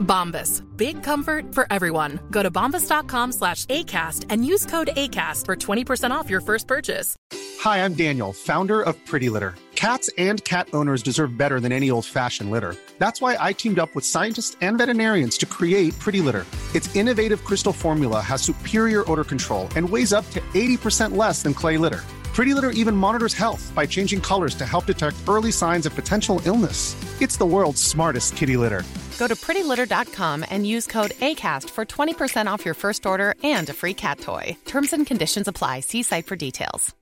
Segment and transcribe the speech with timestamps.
[0.00, 0.62] Bombas.
[0.76, 2.20] Big comfort for everyone.
[2.30, 7.16] Go to bombas.com slash ACAST and use code ACAST for 20% off your first purchase.
[7.60, 9.54] Hi, I'm Daniel, founder of Pretty Litter.
[9.74, 12.74] Cats and cat owners deserve better than any old fashioned litter.
[12.98, 16.44] That's why I teamed up with scientists and veterinarians to create Pretty Litter.
[16.74, 21.54] Its innovative crystal formula has superior odor control and weighs up to 80% less than
[21.54, 22.00] clay litter.
[22.34, 26.40] Pretty Litter even monitors health by changing colors to help detect early signs of potential
[26.44, 26.94] illness.
[27.20, 28.82] It's the world's smartest kitty litter.
[29.20, 33.74] Go to prettylitter.com and use code ACAST for 20% off your first order and a
[33.74, 34.56] free cat toy.
[34.64, 35.80] Terms and conditions apply.
[35.80, 36.94] See site for details.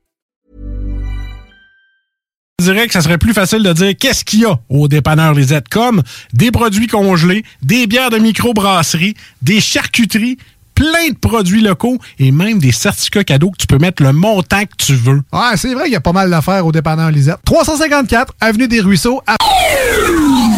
[2.59, 5.33] Je dirais que ça serait plus facile de dire qu'est-ce qu'il y a au dépanneur
[5.33, 10.37] Lisette, comme des produits congelés, des bières de microbrasserie, des charcuteries,
[10.79, 14.63] plein de produits locaux et même des certificats cadeaux que tu peux mettre le montant
[14.63, 15.21] que tu veux.
[15.33, 17.39] Ouais, c'est vrai qu'il y a pas mal d'affaires au dépanneur Lisette.
[17.43, 19.35] 354 Avenue des Ruisseaux à...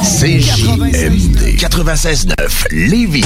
[0.03, 2.36] CJMD 96.9
[2.72, 3.25] Lévis.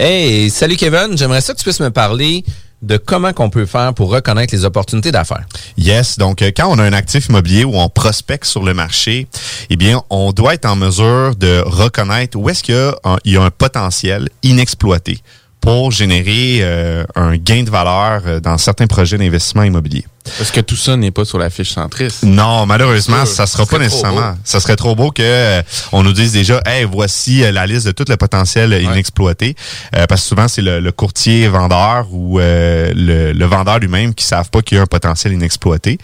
[0.00, 1.18] Hey, salut Kevin.
[1.18, 2.44] J'aimerais ça que tu puisses me parler
[2.82, 5.44] de comment qu'on peut faire pour reconnaître les opportunités d'affaires.
[5.76, 9.26] Yes, donc euh, quand on a un actif immobilier ou on prospecte sur le marché,
[9.70, 13.16] eh bien, on doit être en mesure de reconnaître où est-ce qu'il y a un,
[13.24, 15.18] il y a un potentiel inexploité
[15.60, 20.06] pour générer euh, un gain de valeur euh, dans certains projets d'investissement immobilier.
[20.36, 22.22] Parce que tout ça n'est pas sur la fiche centriste.
[22.22, 24.36] Non, malheureusement, ça sera ça pas nécessairement.
[24.44, 27.86] Ça serait trop beau que euh, on nous dise déjà, hey, voici euh, la liste
[27.86, 29.56] de tout le potentiel inexploité,
[29.96, 34.14] Euh, parce que souvent c'est le, le courtier vendeur ou euh, le, le vendeur lui-même
[34.14, 35.98] qui savent pas qu'il y a un potentiel inexploité.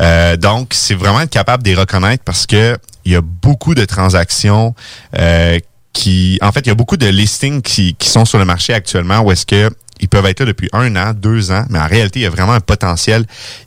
[0.00, 3.74] Euh, donc, c'est vraiment être capable de les reconnaître parce que il y a beaucoup
[3.74, 4.74] de transactions
[5.18, 5.58] euh,
[5.94, 8.74] qui, en fait, il y a beaucoup de listings qui, qui sont sur le marché
[8.74, 11.86] actuellement où est-ce que ils peuvent être là depuis un an, deux ans, mais en
[11.86, 13.24] réalité, il y a vraiment un potentiel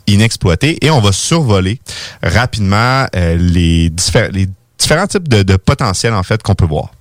[0.07, 1.79] inexploité et on va survoler
[2.21, 6.91] rapidement euh, les, diffé- les différents types de, de potentiel, en fait, qu'on peut voir.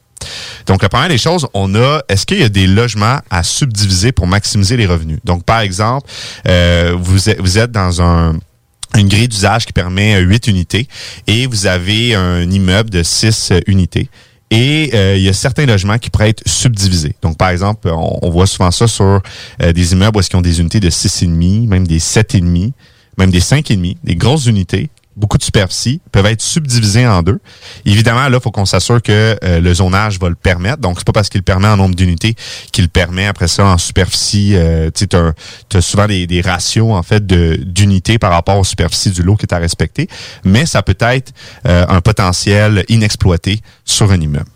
[0.66, 4.12] Donc, la première des choses, on a, est-ce qu'il y a des logements à subdiviser
[4.12, 5.18] pour maximiser les revenus?
[5.24, 6.08] Donc, par exemple,
[6.48, 8.36] euh, vous, êtes, vous êtes dans un,
[8.96, 10.88] une grille d'usage qui permet 8 unités
[11.26, 14.08] et vous avez un immeuble de 6 unités.
[14.50, 17.16] Et euh, il y a certains logements qui pourraient être subdivisés.
[17.20, 19.20] Donc, par exemple, on, voit souvent ça sur
[19.62, 22.72] euh, des immeubles où ont des unités de 6,5, même des 7,5,
[23.18, 27.40] même des 5,5, des grosses unités, beaucoup de superficie, peuvent être subdivisés en deux.
[27.84, 30.78] Évidemment, là, il faut qu'on s'assure que euh, le zonage va le permettre.
[30.78, 32.34] Donc, c'est pas parce qu'il permet en nombre d'unités
[32.72, 34.52] qu'il permet après ça en superficie.
[34.54, 39.22] Euh, tu as, souvent des, des ratios, en fait, d'unités par rapport aux superficies du
[39.22, 40.08] lot qui est à respecter.
[40.44, 41.32] Mais ça peut être
[41.66, 44.50] euh, un potentiel inexploité sur un immeuble.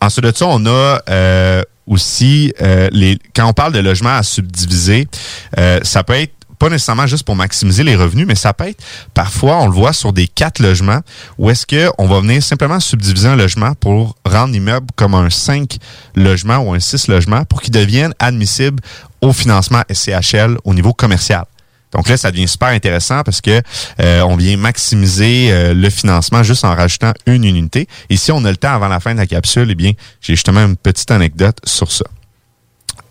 [0.00, 4.22] Ensuite de ça, on a euh, aussi euh, les quand on parle de logements à
[4.22, 5.08] subdiviser,
[5.58, 8.82] euh, ça peut être pas nécessairement juste pour maximiser les revenus, mais ça peut être
[9.14, 11.00] parfois, on le voit sur des quatre logements,
[11.38, 15.30] où est-ce que on va venir simplement subdiviser un logement pour rendre l'immeuble comme un
[15.30, 15.78] 5
[16.14, 18.82] logements ou un 6 logements pour qu'il devienne admissible
[19.20, 21.44] au financement SCHL au niveau commercial.
[21.92, 23.62] Donc là, ça devient super intéressant parce que
[24.00, 27.88] euh, on vient maximiser euh, le financement juste en rajoutant une unité.
[28.10, 30.34] Et si on a le temps avant la fin de la capsule, eh bien, j'ai
[30.34, 32.04] justement une petite anecdote sur ça.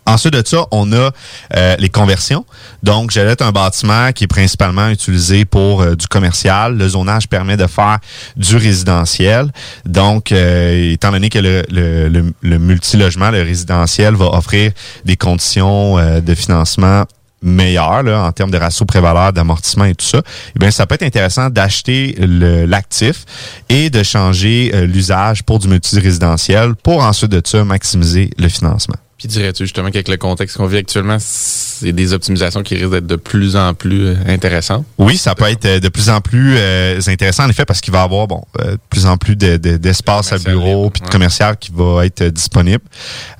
[0.08, 1.10] Ensuite de ça, on a
[1.54, 2.46] euh, les conversions.
[2.82, 6.78] Donc, j'allais un bâtiment qui est principalement utilisé pour euh, du commercial.
[6.78, 7.98] Le zonage permet de faire
[8.34, 9.52] du résidentiel.
[9.84, 14.72] Donc, euh, étant donné que le, le, le, le multilogement, le résidentiel, va offrir
[15.04, 17.04] des conditions de financement
[17.42, 20.22] meilleures en termes de ratio prévaleur, d'amortissement et tout ça,
[20.56, 23.26] eh bien, ça peut être intéressant d'acheter l'actif
[23.68, 28.96] et de changer l'usage pour du multirésidentiel pour ensuite de ça maximiser le financement.
[29.18, 33.06] Puis dirais-tu justement qu'avec le contexte qu'on vit actuellement, c'est des optimisations qui risquent d'être
[33.08, 34.86] de plus en plus euh, intéressantes?
[34.96, 37.92] Oui, ça peut être euh, de plus en plus euh, intéressant en effet parce qu'il
[37.92, 41.72] va y avoir bon de plus en plus d'espace à bureau puis de commercial qui
[41.74, 42.84] va être disponible.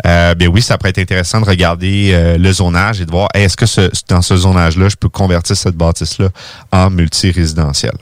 [0.05, 3.57] Euh, bien oui, ça peut être intéressant de regarder le zonage et de voir est-ce
[3.57, 6.31] que ce, dans ce zonage-là, je peux convertir cette bâtisse-là
[6.73, 7.95] en multi-résidentiel.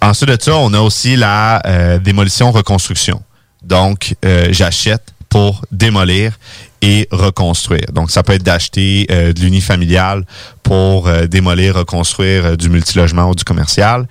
[0.00, 3.22] Ensuite de ça, on a aussi la démolition-reconstruction.
[3.62, 4.14] Donc,
[4.50, 6.38] j'achète pour démolir
[6.80, 7.86] et reconstruire.
[7.92, 10.24] Donc, ça peut être d'acheter euh, de l'unifamilial
[10.62, 14.06] pour euh, démolir, reconstruire euh, du multilogement ou du commercial.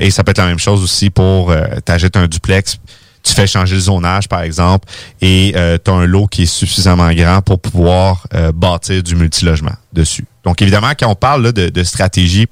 [0.00, 2.78] et ça peut être la même chose aussi pour t'achètes un duplex,
[3.22, 4.88] tu fais changer le zonage, par exemple,
[5.20, 5.52] et
[5.84, 10.24] tu as un lot qui est suffisamment grand pour pouvoir bâtir du multilogement dessus.
[10.44, 12.46] Donc, évidemment, quand on parle de, de, stratégie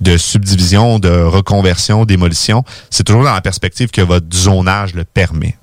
[0.00, 5.56] de subdivision, de reconversion, démolition, c'est toujours dans la perspective que votre zonage le permet.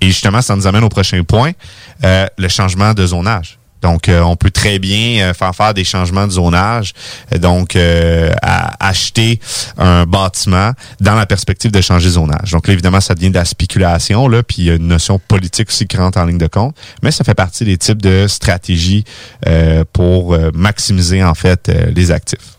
[0.00, 1.52] Et justement, ça nous amène au prochain point,
[2.04, 3.58] euh, le changement de zonage.
[3.82, 6.92] Donc, euh, on peut très bien euh, faire faire des changements de zonage,
[7.40, 7.76] donc
[8.80, 9.40] acheter
[9.76, 10.70] un bâtiment
[11.00, 12.52] dans la perspective de changer de zonage.
[12.52, 15.18] Donc, là, évidemment, ça devient de la spéculation, là, puis il y a une notion
[15.18, 18.26] politique aussi qui rentre en ligne de compte, mais ça fait partie des types de
[18.28, 19.04] stratégies
[19.92, 22.58] pour maximiser, en fait, les actifs.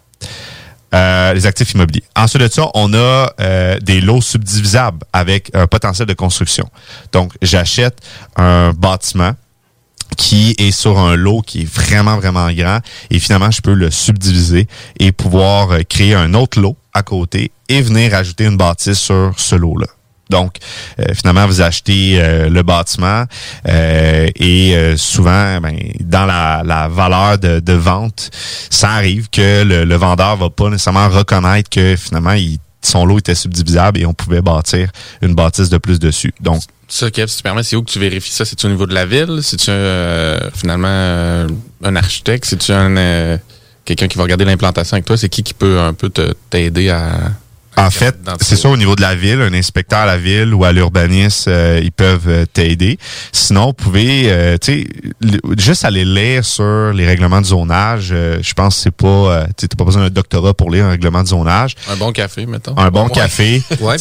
[0.93, 2.03] Euh, les actifs immobiliers.
[2.15, 6.69] Ensuite de ça, on a euh, des lots subdivisables avec un potentiel de construction.
[7.11, 7.97] Donc, j'achète
[8.35, 9.33] un bâtiment
[10.17, 12.79] qui est sur un lot qui est vraiment, vraiment grand
[13.09, 14.67] et finalement, je peux le subdiviser
[14.99, 19.33] et pouvoir euh, créer un autre lot à côté et venir ajouter une bâtisse sur
[19.37, 19.87] ce lot-là.
[20.33, 20.55] Donc,
[20.99, 23.25] euh, finalement, vous achetez euh, le bâtiment
[23.67, 28.31] euh, et souvent, ben, dans la, valeur de, vente,
[28.71, 32.35] ça arrive que le, le, vendeur va pas nécessairement reconnaître que finalement,
[32.81, 34.89] son lot était subdivisable et on pouvait bâtir
[35.21, 36.33] une bâtisse de plus dessus.
[36.39, 38.43] Donc, ça, Kev, si tu permets, c'est où que tu vérifies ça?
[38.43, 39.39] C'est-tu au niveau de la ville?
[39.43, 39.71] C'est-tu
[40.57, 41.47] finalement
[41.83, 42.45] un architecte?
[42.45, 43.37] C'est-tu un
[43.85, 45.15] quelqu'un qui va regarder l'implantation avec toi?
[45.15, 46.11] C'est qui qui peut un peu
[46.49, 47.33] t'aider à
[47.77, 50.63] en fait, c'est ça au niveau de la ville, un inspecteur à la ville ou
[50.63, 52.97] à l'urbanisme, euh, ils peuvent euh, t'aider.
[53.31, 54.87] Sinon, vous pouvez, euh, tu sais,
[55.57, 58.07] juste aller lire sur les règlements de zonage.
[58.09, 61.27] je pense que c'est pas, tu pas besoin d'un doctorat pour lire un règlement de
[61.27, 61.75] zonage.
[61.89, 62.77] Un bon café, mettons.
[62.77, 63.61] Un bon café.
[63.81, 63.97] ouais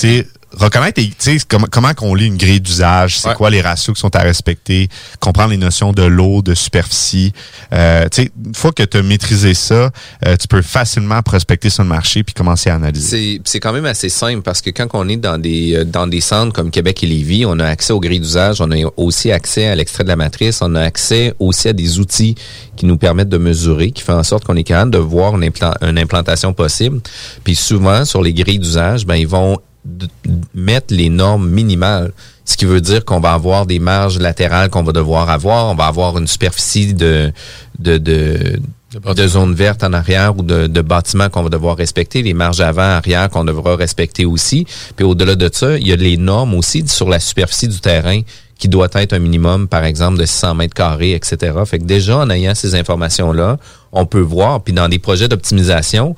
[0.54, 1.00] reconnaître
[1.48, 4.88] comment, comment qu'on lit une grille d'usage, c'est quoi les ratios qui sont à respecter,
[5.20, 7.32] comprendre les notions de l'eau, de superficie.
[7.72, 9.90] Euh, une fois que tu as maîtrisé ça,
[10.26, 13.40] euh, tu peux facilement prospecter sur le marché puis commencer à analyser.
[13.44, 16.20] C'est quand même assez simple parce que quand on est dans des euh, dans des
[16.20, 19.66] centres comme Québec et Lévis, on a accès aux grilles d'usage, on a aussi accès
[19.66, 22.34] à l'extrait de la matrice, on a accès aussi à des outils
[22.76, 25.50] qui nous permettent de mesurer, qui font en sorte qu'on est capable de voir une,
[25.82, 27.00] une implantation possible.
[27.44, 30.08] Puis souvent, sur les grilles d'usage, ben ils vont de
[30.54, 32.12] mettre les normes minimales.
[32.44, 35.70] Ce qui veut dire qu'on va avoir des marges latérales qu'on va devoir avoir.
[35.70, 37.32] On va avoir une superficie de,
[37.78, 38.60] de, de,
[39.00, 42.60] de zone verte en arrière ou de, de bâtiments qu'on va devoir respecter, les marges
[42.60, 44.66] avant, arrière qu'on devra respecter aussi.
[44.96, 48.20] Puis au-delà de ça, il y a les normes aussi sur la superficie du terrain
[48.62, 51.52] qui doit être un minimum, par exemple, de 600 mètres carrés, etc.
[51.66, 53.58] Fait que déjà, en ayant ces informations-là,
[53.90, 56.14] on peut voir, puis dans des projets d'optimisation,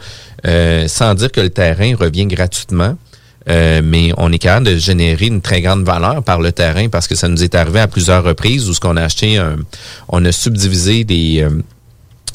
[0.47, 2.99] euh, sans dire que le terrain revient gratuitement,
[3.49, 7.07] euh, mais on est capable de générer une très grande valeur par le terrain parce
[7.07, 9.57] que ça nous est arrivé à plusieurs reprises où ce qu'on a acheté, un,
[10.09, 11.63] on a subdivisé des, euh,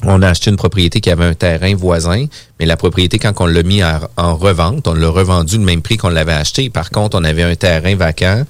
[0.04, 2.26] on a acheté une propriété qui avait un terrain voisin,
[2.60, 5.98] mais la propriété, quand on l'a mis en revente, on l'a revendu le même prix
[5.98, 6.70] qu'on l'avait acheté.
[6.70, 8.46] Par contre, on avait un terrain vacant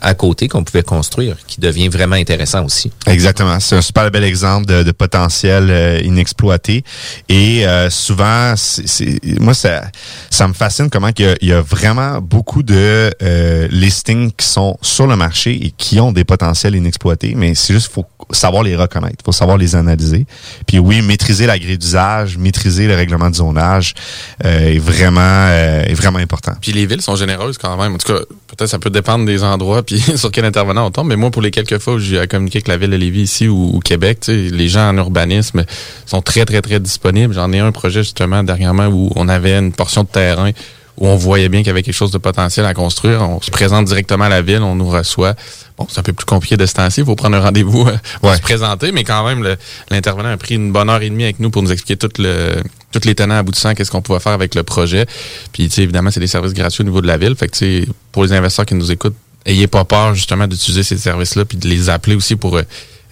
[0.00, 2.90] à côté qu'on pouvait construire, qui devient vraiment intéressant aussi.
[3.06, 3.58] Exactement.
[3.60, 6.84] C'est un super bel exemple de, potentiel euh, inexploité.
[7.28, 9.82] Et euh, souvent, c'est, moi, ça,
[10.30, 15.06] ça me fascine comment il y, a, vraiment beaucoup de euh, listings qui sont sur
[15.06, 19.24] le marché et qui ont des potentiels inexploités, mais c'est juste faut savoir les reconnaître,
[19.24, 20.26] faut savoir les analyser.
[20.66, 23.94] Puis oui, maîtriser la grille d'usage, maîtriser le règlement de zonage
[24.42, 26.52] est vraiment est vraiment important.
[26.60, 27.94] Puis les villes sont généreuses quand même.
[27.94, 31.08] En tout cas, peut-être ça peut dépendre des endroits puis sur quel intervenant on tombe.
[31.08, 33.48] Mais moi, pour les quelques fois où j'ai communiqué avec la ville de Lévis ici
[33.48, 35.64] ou, au Québec, les gens en urbanisme
[36.06, 37.34] sont très, très, très disponibles.
[37.34, 40.52] J'en ai un projet justement dernièrement où on avait une portion de terrain
[41.00, 43.22] où on voyait bien qu'il y avait quelque chose de potentiel à construire.
[43.22, 45.34] On se présente directement à la ville, on nous reçoit.
[45.78, 47.00] Bon, c'est un peu plus compliqué de ce temps-ci.
[47.00, 49.56] Il faut prendre un rendez-vous euh, pour se présenter, mais quand même,
[49.90, 52.62] l'intervenant a pris une bonne heure et demie avec nous pour nous expliquer tout le,
[52.92, 55.06] tous les tenants aboutissants, qu'est-ce qu'on pouvait faire avec le projet.
[55.52, 57.34] Puis, tu sais, évidemment, c'est des services gratuits au niveau de la ville.
[57.34, 59.16] Fait que, tu sais, pour les investisseurs qui nous écoutent,
[59.46, 62.62] ayez pas peur, justement, d'utiliser ces services-là puis de les appeler aussi pour euh,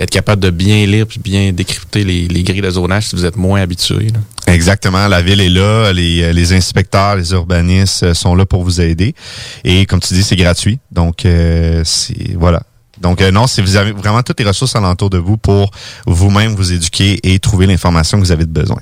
[0.01, 3.25] être capable de bien lire puis bien décrypter les, les grilles de zonage si vous
[3.25, 4.09] êtes moins habitué.
[4.09, 4.21] là.
[4.53, 8.81] Exactement, la ville est là, les, les inspecteurs, les urbanistes euh, sont là pour vous
[8.81, 9.15] aider.
[9.65, 10.79] Et comme tu dis, c'est gratuit.
[10.91, 12.63] Donc, euh, c'est voilà.
[13.01, 15.71] Donc, euh, non, c'est vous avez vraiment toutes les ressources alentour de vous pour
[16.07, 18.81] vous-même vous éduquer et trouver l'information que vous avez de besoin.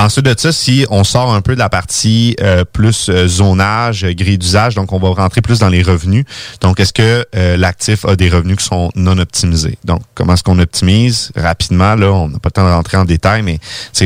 [0.00, 4.04] Ensuite de ça, si on sort un peu de la partie euh, plus euh, zonage,
[4.04, 6.24] euh, grille d'usage, donc on va rentrer plus dans les revenus.
[6.60, 7.26] Donc, est-ce que
[7.56, 9.76] l'actif a des revenus qui sont non optimisés?
[9.84, 11.96] Donc, comment est-ce qu'on optimise rapidement?
[11.96, 13.58] Là, on n'a pas le temps de rentrer en détail, mais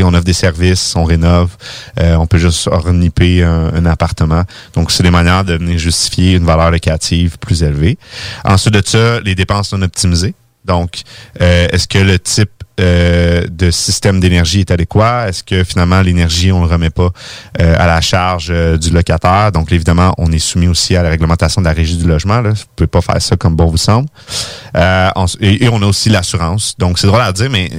[0.03, 1.51] on offre des services, on rénove,
[1.99, 4.45] on peut juste orniper un, un appartement.
[4.75, 7.99] Donc, c'est des manières de venir justifier une valeur locative plus élevée.
[8.45, 10.35] Ensuite de ça, les dépenses non optimisées.
[10.65, 11.03] Donc,
[11.41, 15.29] euh, est-ce que le type euh, de système d'énergie est adéquat?
[15.29, 17.11] Est-ce que finalement l'énergie, on ne le remet pas
[17.61, 19.53] euh, à la charge euh, du locataire?
[19.53, 22.41] Donc, évidemment, on est soumis aussi à la réglementation de la régie du logement.
[22.41, 22.51] Là.
[22.51, 24.09] Vous pouvez pas faire ça comme bon vous semble.
[24.77, 25.11] Euh,
[25.41, 26.75] et, et on a aussi l'assurance.
[26.79, 27.71] Donc, c'est drôle à dire, mais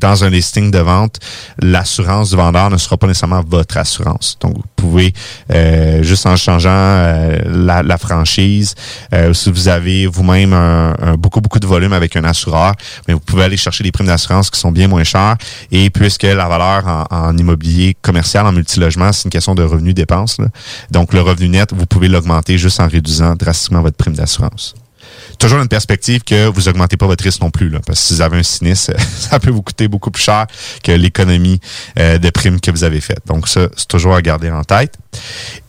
[0.00, 1.18] dans un listing de vente,
[1.60, 4.36] l'assurance du vendeur ne sera pas nécessairement votre assurance.
[4.40, 5.12] Donc, vous pouvez,
[5.52, 8.74] euh, juste en changeant euh, la, la franchise,
[9.12, 12.74] euh, si vous avez vous-même un, un beaucoup, beaucoup de volume avec un assureur,
[13.06, 15.36] mais vous pouvez aller chercher des primes d'assurance qui sont bien moins chères.
[15.70, 20.38] Et puisque la valeur en, en immobilier commercial, en multilogement, c'est une question de revenu-dépenses,
[20.90, 24.74] donc le revenu net, vous pouvez l'augmenter juste en réduisant drastiquement votre prime d'assurance
[25.38, 27.68] toujours une perspective que vous augmentez pas votre risque non plus.
[27.68, 30.46] Là, parce que si vous avez un sinistre, ça peut vous coûter beaucoup plus cher
[30.82, 31.60] que l'économie
[31.98, 33.20] euh, de primes que vous avez faite.
[33.26, 34.96] Donc ça, c'est toujours à garder en tête.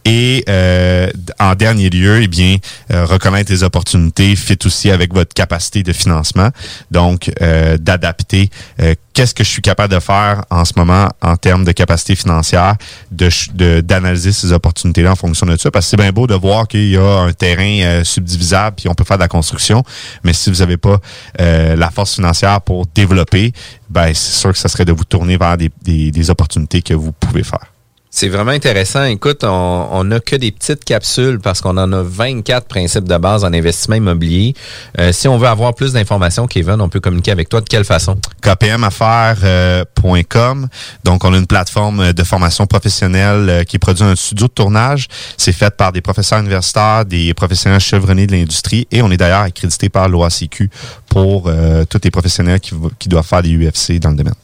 [0.04, 2.58] Et euh, en dernier lieu, eh bien,
[2.92, 6.50] euh, reconnaître les opportunités fit aussi avec votre capacité de financement.
[6.90, 8.50] Donc, euh, d'adapter
[8.80, 12.16] euh, qu'est-ce que je suis capable de faire en ce moment en termes de capacité
[12.16, 12.76] financière,
[13.12, 15.72] de d'analyser ces opportunités-là en fonction de ça?
[15.72, 18.90] Parce que c'est bien beau de voir qu'il y a un terrain euh, subdivisable puis
[18.90, 19.84] on peut faire de la construction,
[20.24, 21.00] mais si vous n'avez pas
[21.40, 23.54] euh, la force financière pour développer,
[23.90, 26.94] ben c'est sûr que ça serait de vous tourner vers des, des, des opportunités que
[26.94, 27.66] vous pouvez faire.
[28.14, 29.06] C'est vraiment intéressant.
[29.06, 33.46] Écoute, on n'a que des petites capsules parce qu'on en a 24 principes de base
[33.46, 34.54] en investissement immobilier.
[35.00, 37.86] Euh, si on veut avoir plus d'informations, Kevin, on peut communiquer avec toi de quelle
[37.86, 38.18] façon?
[38.42, 40.68] kpmaffaires.com.
[41.06, 45.08] Donc, on a une plateforme de formation professionnelle euh, qui produit un studio de tournage.
[45.38, 49.44] C'est fait par des professeurs universitaires, des professionnels chevronnés de l'industrie et on est d'ailleurs
[49.44, 50.70] accrédité par l'OACQ
[51.08, 54.36] pour euh, tous les professionnels qui, qui doivent faire des UFC dans le domaine.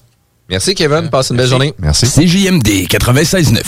[0.49, 1.09] Merci, Kevin.
[1.09, 1.73] Passe une belle journée.
[1.79, 2.05] Merci.
[2.05, 3.61] CJMD 96.9.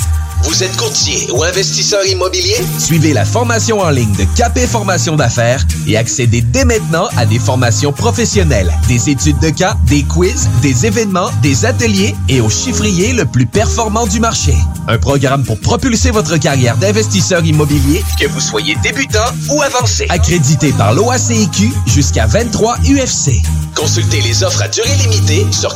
[0.44, 2.56] Vous êtes courtier ou investisseur immobilier?
[2.80, 7.40] Suivez la formation en ligne de Capé Formation d'affaires et accédez dès maintenant à des
[7.40, 13.12] formations professionnelles, des études de cas, des quiz, des événements, des ateliers et au chiffrier
[13.12, 14.54] le plus performant du marché.
[14.88, 19.20] Un programme pour propulser votre carrière d'investisseur immobilier, que vous soyez débutant
[19.50, 20.08] ou avancé.
[20.08, 23.42] Accrédité par l'OACIQ jusqu'à 23 UFC.
[23.76, 25.76] Consultez les offres à durée limitée sur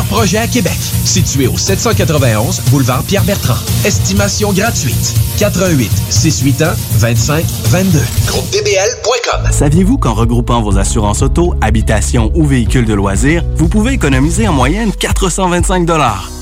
[0.00, 0.78] projet à Québec.
[1.04, 3.58] Situé au 791 boulevard Pierre-Bertrand.
[3.84, 5.14] Estimation gratuite.
[5.38, 7.98] 88 681 25 22.
[8.26, 9.50] GroupeDBL.com.
[9.50, 14.52] Saviez-vous qu'en regroupant vos assurances auto, habitation ou véhicules de loisirs, vous pouvez économiser en
[14.52, 16.41] moyenne 425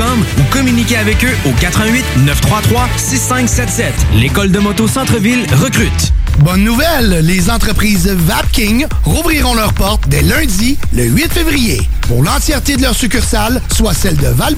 [0.00, 3.92] ou communiquez avec eux au 88 933 6577.
[4.14, 6.12] L'école de moto Centre-ville recrute.
[6.38, 12.76] Bonne nouvelle, les entreprises Vapking rouvriront leurs portes dès lundi, le 8 février, pour l'entièreté
[12.76, 14.56] de leurs succursales, soit celles de val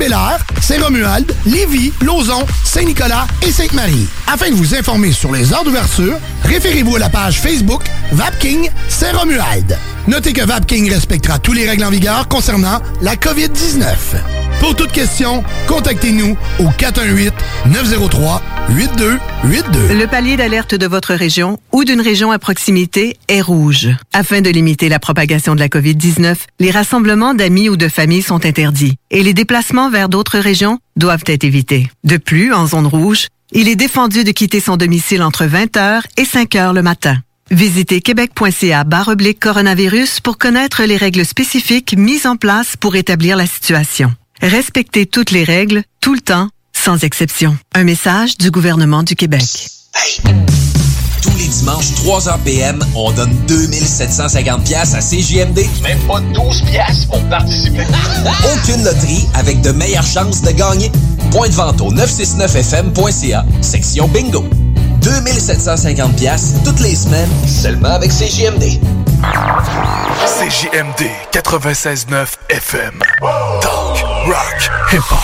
[0.63, 4.07] Saint-Romuald, Lévis, Lauson, Saint-Nicolas et Sainte-Marie.
[4.33, 7.83] Afin de vous informer sur les heures d'ouverture, référez-vous à la page Facebook
[8.13, 9.77] Vapking Saint-Romuald.
[10.07, 14.34] Notez que Vapking respectera tous les règles en vigueur concernant la COVID-19.
[14.65, 16.69] Pour toute question, contactez-nous au
[17.69, 19.19] 418-903-8282.
[19.93, 23.91] Le palier d'alerte de votre région ou d'une région à proximité est rouge.
[24.15, 28.47] Afin de limiter la propagation de la COVID-19, les rassemblements d'amis ou de familles sont
[28.47, 31.91] interdits et les déplacements vers d'autres régions doivent être évités.
[32.05, 36.25] De plus, en zone rouge, il est défendu de quitter son domicile entre 20h et
[36.25, 37.19] 5h le matin.
[37.51, 38.87] Visitez québec.ca
[39.39, 44.15] coronavirus pour connaître les règles spécifiques mises en place pour établir la situation.
[44.45, 47.57] Respectez toutes les règles, tout le temps, sans exception.
[47.75, 49.43] Un message du gouvernement du Québec.
[51.23, 55.61] Tous les dimanches, 3h PM, on donne 2750 pièces à CJMD.
[55.83, 57.87] Même pas 12 pièces pour participer.
[58.55, 60.93] Aucune loterie avec de meilleures chances de gagner.
[61.31, 64.45] Point de vente au 969fm.ca, section bingo.
[65.05, 68.81] 2750 pièces toutes les semaines, seulement avec CJMD.
[70.25, 73.03] CJMD 96.9 FM.
[73.61, 75.19] Talk, rock, hip-hop.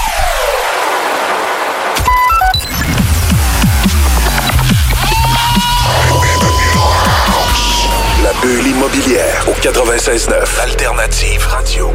[8.22, 11.90] La bulle immobilière au 96.9 Alternative Radio.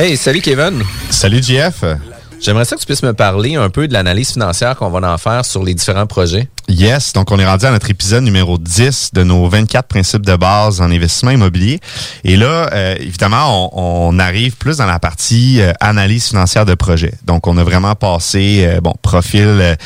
[0.00, 0.84] Hey, salut Kevin.
[1.10, 1.82] Salut JF.
[2.38, 5.18] J'aimerais ça que tu puisses me parler un peu de l'analyse financière qu'on va en
[5.18, 6.48] faire sur les différents projets.
[6.70, 10.36] Yes, donc on est rendu à notre épisode numéro 10 de nos 24 principes de
[10.36, 11.80] base en investissement immobilier.
[12.24, 16.74] Et là, euh, évidemment, on, on, arrive plus dans la partie euh, analyse financière de
[16.74, 17.14] projet.
[17.24, 19.78] Donc, on a vraiment passé, euh, bon, profil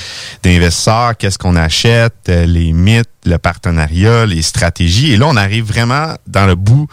[0.43, 5.13] d'investisseur, qu'est-ce qu'on achète, les mythes, le partenariat, les stratégies.
[5.13, 6.89] Et là, on arrive vraiment dans le bout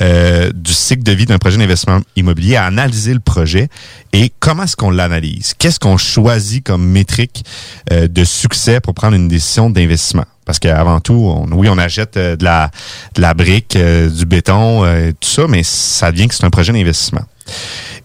[0.00, 3.68] euh, du cycle de vie d'un projet d'investissement immobilier à analyser le projet
[4.12, 5.54] et comment est-ce qu'on l'analyse?
[5.58, 7.44] Qu'est-ce qu'on choisit comme métrique
[7.92, 10.24] euh, de succès pour prendre une décision d'investissement.
[10.44, 12.70] Parce qu'avant tout, on- oui, on achète euh, de la,
[13.14, 16.50] de la brique, euh, du béton, euh, tout ça, mais ça devient que c'est un
[16.50, 17.22] projet d'investissement.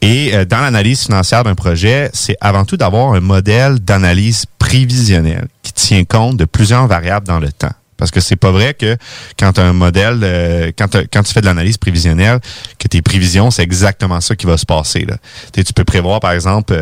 [0.02, 5.74] Et dans l'analyse financière d'un projet, c'est avant tout d'avoir un modèle d'analyse prévisionnelle qui
[5.74, 7.72] tient compte de plusieurs variables dans le temps.
[7.98, 8.96] Parce que c'est pas vrai que
[9.38, 12.40] quand un modèle, quand, quand tu fais de l'analyse prévisionnelle,
[12.78, 15.06] que tes prévisions, c'est exactement ça qui va se passer.
[15.06, 15.18] Là.
[15.54, 16.74] Tu peux prévoir, par exemple,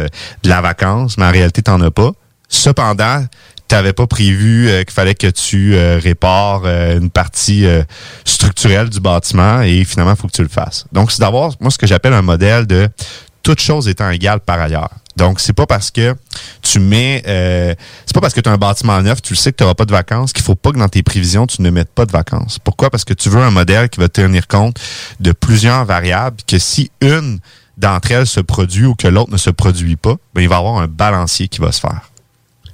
[0.44, 2.12] de la vacance, mais en réalité, tu n'en as pas.
[2.50, 3.26] Cependant,
[3.68, 7.84] tu n'avais pas prévu euh, qu'il fallait que tu euh, répares euh, une partie euh,
[8.26, 10.86] structurelle du bâtiment et finalement, il faut que tu le fasses.
[10.92, 12.88] Donc, c'est d'avoir, moi, ce que j'appelle un modèle de
[13.44, 14.90] toute chose étant égale par ailleurs.
[15.16, 16.16] Donc, c'est pas parce que
[16.62, 17.74] tu mets, euh,
[18.06, 19.74] c'est pas parce que tu as un bâtiment neuf, tu le sais que tu n'auras
[19.74, 22.12] pas de vacances, qu'il faut pas que dans tes prévisions, tu ne mettes pas de
[22.12, 22.60] vacances.
[22.60, 22.92] Pourquoi?
[22.92, 24.80] Parce que tu veux un modèle qui va tenir compte
[25.20, 27.40] de plusieurs variables, que si une
[27.78, 30.58] d'entre elles se produit ou que l'autre ne se produit pas, ben, il va y
[30.60, 32.02] avoir un balancier qui va se faire.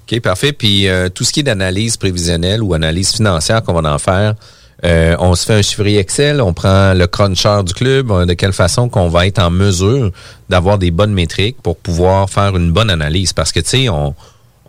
[0.04, 0.54] OK, parfait.
[0.54, 4.36] Puis euh, tout ce qui est d'analyse prévisionnelle ou analyse financière qu'on va en faire,
[4.84, 8.34] euh, on se fait un chiffrier Excel, on prend le cruncher du club, euh, de
[8.34, 10.12] quelle façon qu'on va être en mesure
[10.50, 13.32] d'avoir des bonnes métriques pour pouvoir faire une bonne analyse.
[13.32, 14.14] Parce que, tu sais, on,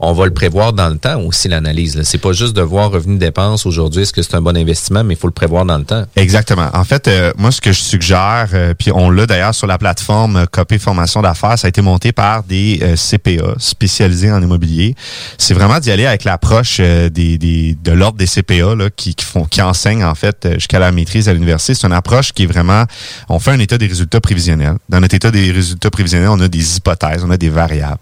[0.00, 2.00] on va le prévoir dans le temps aussi, l'analyse.
[2.02, 5.16] C'est pas juste de voir revenu-dépenses aujourd'hui, est-ce que c'est un bon investissement, mais il
[5.16, 6.04] faut le prévoir dans le temps.
[6.16, 6.68] Exactement.
[6.74, 9.78] En fait, euh, moi, ce que je suggère, euh, puis on l'a d'ailleurs sur la
[9.78, 14.94] plateforme Copé Formation d'affaires, ça a été monté par des euh, CPA spécialisés en immobilier.
[15.38, 19.62] C'est vraiment d'y aller avec l'approche euh, des, de l'ordre des CPA là, qui, qui
[19.62, 21.74] enseignent en fait jusqu'à la maîtrise à l'université.
[21.74, 22.84] C'est une approche qui est vraiment,
[23.28, 24.76] on fait un état des résultats prévisionnels.
[24.88, 28.00] Dans notre état des résultats prévisionnels, on a des hypothèses, on a des variables.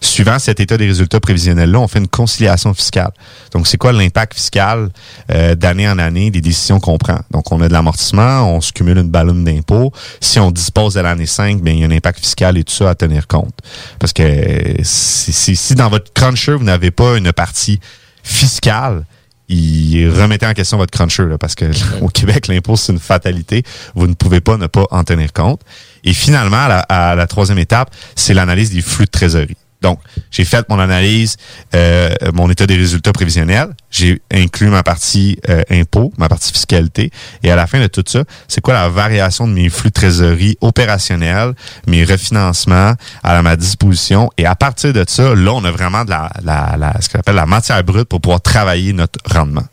[0.00, 1.20] Suivant cet état des résultats
[1.76, 3.12] on fait une conciliation fiscale.
[3.52, 4.88] Donc, c'est quoi l'impact fiscal
[5.30, 7.20] euh, d'année en année des décisions qu'on prend?
[7.30, 9.92] Donc, on a de l'amortissement, on se cumule une ballonne d'impôts.
[10.20, 12.72] Si on dispose de l'année 5, bien, il y a un impact fiscal et tout
[12.72, 13.54] ça à tenir compte.
[13.98, 14.24] Parce que
[14.82, 17.80] si, dans votre cruncher, vous n'avez pas une partie
[18.22, 19.04] fiscale,
[19.48, 21.66] il remettez en question votre cruncher, parce que
[22.00, 23.62] au Québec, l'impôt, c'est une fatalité.
[23.94, 25.60] Vous ne pouvez pas ne pas en tenir compte.
[26.02, 29.56] Et finalement, la, la troisième étape, c'est l'analyse des flux de trésorerie.
[29.84, 31.36] Donc, j'ai fait mon analyse,
[31.74, 33.68] euh, mon état des résultats prévisionnels.
[33.90, 37.10] J'ai inclus ma partie euh, impôt, ma partie fiscalité.
[37.42, 39.94] Et à la fin de tout ça, c'est quoi la variation de mes flux de
[39.94, 41.52] trésorerie opérationnels,
[41.86, 44.30] mes refinancements à ma disposition?
[44.38, 47.18] Et à partir de ça, là, on a vraiment de la, la, la- ce qu'on
[47.18, 49.66] appelle la matière brute pour pouvoir travailler notre rendement.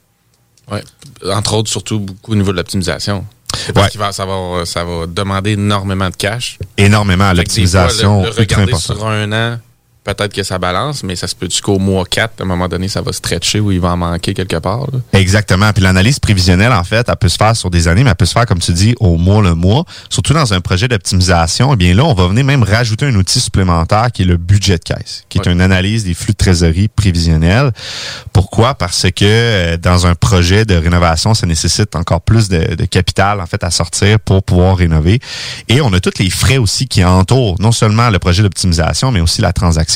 [0.69, 0.84] Ouais.
[1.32, 3.26] Entre autres, surtout beaucoup au niveau de l'optimisation.
[3.74, 6.58] Parce qu'il va, ça, va, ça va demander énormément de cash.
[6.78, 8.24] Énormément à l'optimisation.
[8.24, 9.60] Le, le regarder sur un an,
[10.04, 12.88] peut-être que ça balance, mais ça se peut qu'au mois 4, à un moment donné,
[12.88, 14.88] ça va stretcher ou il va en manquer quelque part.
[14.92, 15.00] là.
[15.14, 15.72] Exactement.
[15.74, 18.26] Puis l'analyse prévisionnelle, en fait, elle peut se faire sur des années, mais elle peut
[18.26, 19.86] se faire, comme tu dis, au mois le mois.
[20.10, 23.40] Surtout dans un projet d'optimisation, eh bien là, on va venir même rajouter un outil
[23.40, 26.88] supplémentaire qui est le budget de caisse, qui est une analyse des flux de trésorerie
[26.88, 27.72] prévisionnels.
[28.34, 28.74] Pourquoi?
[28.74, 33.40] Parce que euh, dans un projet de rénovation, ça nécessite encore plus de, de capital,
[33.40, 35.20] en fait, à sortir pour pouvoir rénover.
[35.68, 39.22] Et on a tous les frais aussi qui entourent non seulement le projet d'optimisation, mais
[39.22, 39.91] aussi la transaction.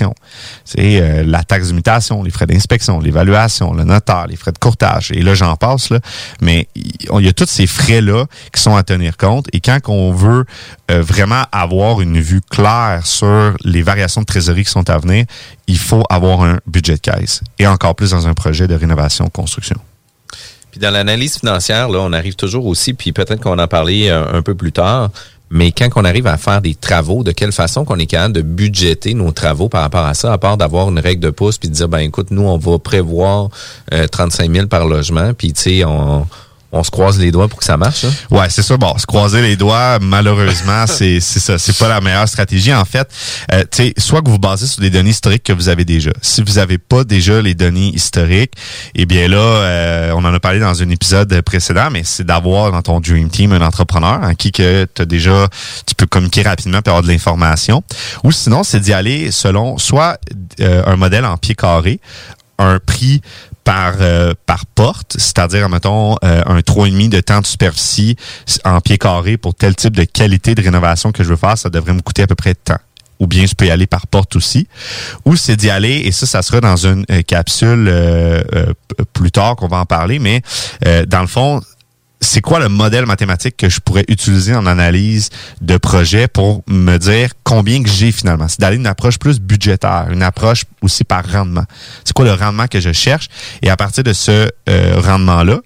[0.63, 5.11] C'est euh, la taxe d'imitation, les frais d'inspection, l'évaluation, le notaire, les frais de courtage.
[5.13, 5.89] Et là, j'en passe.
[6.41, 9.47] Mais il y a tous ces frais-là qui sont à tenir compte.
[9.53, 10.45] Et quand on veut
[10.91, 15.25] euh, vraiment avoir une vue claire sur les variations de trésorerie qui sont à venir,
[15.67, 17.41] il faut avoir un budget de caisse.
[17.59, 19.77] Et encore plus dans un projet de rénovation-construction.
[20.75, 24.25] Puis dans l'analyse financière, là, on arrive toujours aussi, puis peut-être qu'on en parler euh,
[24.33, 25.09] un peu plus tard,
[25.55, 28.41] mais quand on arrive à faire des travaux, de quelle façon qu'on est capable de
[28.41, 31.69] budgéter nos travaux par rapport à ça, à part d'avoir une règle de pouce, puis
[31.69, 33.47] de dire, ben écoute, nous, on va prévoir
[33.93, 36.27] euh, 35 000 par logement, puis tu sais, on,
[36.75, 38.03] on se croise les doigts pour que ça marche.
[38.03, 38.11] hein?
[38.29, 38.75] Ouais, c'est ça.
[38.77, 41.57] Bon, se croiser les doigts, malheureusement, c'est ça.
[41.57, 42.73] C'est pas la meilleure stratégie.
[42.73, 43.09] En fait,
[43.53, 45.85] euh, tu sais, soit que vous vous basez sur des données historiques que vous avez
[45.85, 46.11] déjà.
[46.21, 48.51] Si vous avez pas déjà les données historiques,
[48.93, 52.73] eh bien là, euh, on en a parlé dans un épisode précédent, mais c'est d'avoir
[52.73, 55.47] dans ton dream team un entrepreneur en qui que tu déjà,
[55.85, 57.81] tu peux communiquer rapidement et avoir de l'information.
[58.25, 60.17] Ou sinon, c'est d'y aller selon soit
[60.59, 62.01] euh, un modèle en pied carré,
[62.59, 63.21] un prix
[63.65, 68.15] par euh, par porte, c'est-à-dire mettons euh, un 3,5 de temps de superficie
[68.63, 71.69] en pied carré pour tel type de qualité de rénovation que je veux faire, ça
[71.69, 72.79] devrait me coûter à peu près de temps.
[73.19, 74.67] Ou bien je peux y aller par porte aussi.
[75.25, 78.43] Ou c'est d'y aller, et ça, ça sera dans une euh, capsule euh,
[79.13, 80.41] plus tard qu'on va en parler, mais
[81.07, 81.61] dans le fond,
[82.25, 85.29] c'est quoi le modèle mathématique que je pourrais utiliser en analyse
[85.61, 88.47] de projet pour me dire combien que j'ai finalement?
[88.47, 91.63] C'est d'aller une approche plus budgétaire, une approche aussi par rendement.
[92.03, 93.27] C'est quoi le rendement que je cherche?
[93.61, 95.59] Et à partir de ce euh, rendement-là,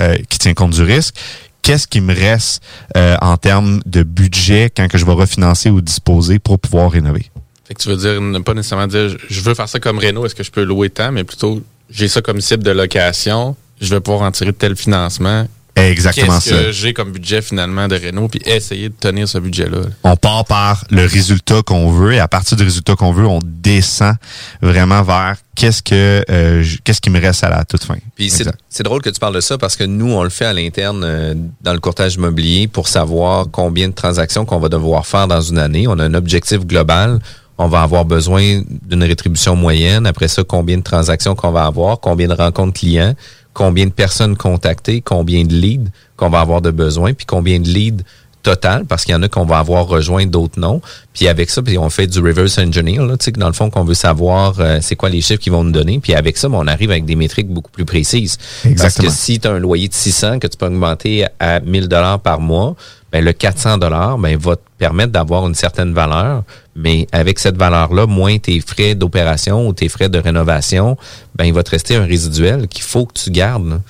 [0.00, 1.14] euh, qui tient compte du risque,
[1.62, 2.62] qu'est-ce qui me reste
[2.96, 7.30] euh, en termes de budget quand que je vais refinancer ou disposer pour pouvoir rénover?
[7.64, 10.26] Fait que tu veux dire, ne pas nécessairement dire, je- veux faire ça comme Renault,
[10.26, 13.94] est-ce que je peux louer tant, mais plutôt, j'ai ça comme cible de location, je
[13.94, 15.46] vais pouvoir en tirer tel financement.
[15.74, 16.62] Exactement Qu'est-ce ça.
[16.64, 19.78] que j'ai comme budget finalement de Renault, puis essayer de tenir ce budget-là?
[20.04, 23.38] On part par le résultat qu'on veut et à partir du résultat qu'on veut, on
[23.42, 24.14] descend
[24.60, 27.96] vraiment vers qu'est-ce que euh, qu'est-ce qui me reste à la toute fin.
[28.16, 30.44] Puis c'est c'est drôle que tu parles de ça parce que nous, on le fait
[30.44, 35.06] à l'interne euh, dans le courtage immobilier pour savoir combien de transactions qu'on va devoir
[35.06, 35.86] faire dans une année.
[35.88, 37.18] On a un objectif global.
[37.58, 40.06] On va avoir besoin d'une rétribution moyenne.
[40.06, 43.14] Après ça, combien de transactions qu'on va avoir, combien de rencontres clients,
[43.52, 47.68] combien de personnes contactées, combien de leads qu'on va avoir de besoin, puis combien de
[47.68, 48.04] leads
[48.42, 50.80] total, parce qu'il y en a qu'on va avoir rejoint, d'autres non.
[51.14, 53.52] Puis avec ça, puis on fait du reverse engineer, là, tu sais, que dans le
[53.52, 55.98] fond, qu'on veut savoir euh, c'est quoi les chiffres qu'ils vont nous donner.
[56.00, 58.38] Puis avec ça, ben, on arrive avec des métriques beaucoup plus précises.
[58.64, 58.76] Exactement.
[58.76, 61.88] Parce que si tu as un loyer de 600 que tu peux augmenter à 1000
[61.88, 62.74] dollars par mois,
[63.12, 67.56] ben le 400 dollars ben va te permettre d'avoir une certaine valeur, mais avec cette
[67.56, 70.96] valeur-là, moins tes frais d'opération ou tes frais de rénovation,
[71.36, 73.80] ben il va te rester un résiduel qu'il faut que tu gardes.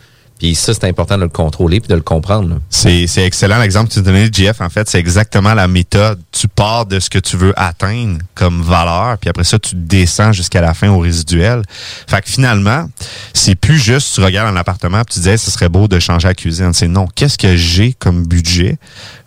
[0.42, 2.58] Puis ça, c'est important de le contrôler puis de le comprendre.
[2.68, 4.60] C'est excellent l'exemple que tu donnais, JF.
[4.60, 6.18] En fait, c'est exactement la méthode.
[6.32, 10.32] Tu pars de ce que tu veux atteindre comme valeur, puis après ça, tu descends
[10.32, 11.62] jusqu'à la fin au résiduel.
[12.08, 12.90] Fait que finalement,
[13.32, 16.26] c'est plus juste tu regardes un appartement puis tu dis, ce serait beau de changer
[16.26, 16.72] la cuisine.
[16.72, 17.06] C'est non.
[17.14, 18.78] Qu'est-ce que j'ai comme budget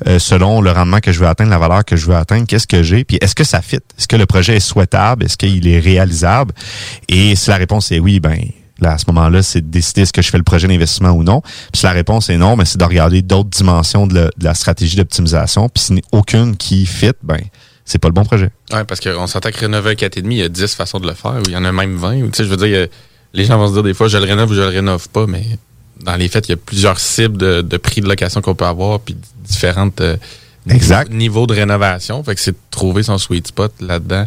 [0.08, 2.68] euh, selon le rendement que je veux atteindre, la valeur que je veux atteindre, qu'est-ce
[2.68, 3.78] que j'ai, puis est-ce que ça fit?
[3.98, 5.24] Est-ce que le projet est souhaitable?
[5.24, 6.54] Est-ce qu'il est réalisable?
[7.08, 8.38] Et si la réponse est oui, ben
[8.82, 11.24] Là, à ce moment-là, c'est de décider est-ce que je fais le projet d'investissement ou
[11.24, 11.42] non.
[11.42, 14.44] Puis si la réponse est non, mais c'est de regarder d'autres dimensions de, la- de
[14.44, 15.70] la stratégie d'optimisation.
[15.70, 17.40] Puis s'il n'y a aucune qui fit, ben
[17.86, 18.50] c'est pas le bon projet.
[18.74, 21.14] Ouais, parce qu'on s'entend que rénover un 4,5, il y a 10 façons de le
[21.14, 22.22] faire, ou il y en a même 20.
[22.24, 22.88] Ou, tu sais, je veux dire, a-
[23.34, 25.26] les gens vont se dire des fois, je le rénove ou je le rénove pas,
[25.28, 25.44] mais
[26.04, 28.66] dans les faits, il y a plusieurs cibles de, de prix de location qu'on peut
[28.66, 29.16] avoir, puis
[29.48, 30.18] différentes euh,
[30.70, 31.10] Exact.
[31.10, 32.24] niveaux, niveaux de rénovation.
[32.24, 34.26] Fait que c'est de trouver son sweet spot là-dedans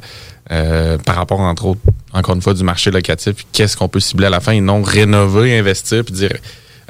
[0.51, 1.81] euh, par rapport, entre autres,
[2.13, 4.83] encore une fois, du marché locatif, qu'est-ce qu'on peut cibler à la fin et non
[4.83, 6.33] rénover, investir, puis dire.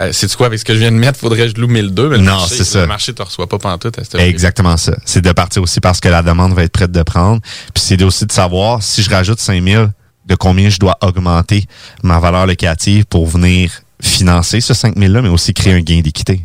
[0.01, 2.09] Euh, c'est quoi avec ce que je viens de mettre, faudrait que je loue 1002,
[2.09, 2.83] mais le Non, marché, c'est ça.
[2.83, 4.23] Le marché te reçoit pas pantoute à ce prix.
[4.23, 4.97] Exactement ça.
[5.05, 7.40] C'est de partir aussi parce que la demande va être prête de prendre.
[7.75, 9.90] Puis c'est aussi de savoir si je rajoute 5000,
[10.27, 11.64] de combien je dois augmenter
[12.05, 16.42] ma valeur locative pour venir financer ce 5000-là, mais aussi créer un gain d'équité.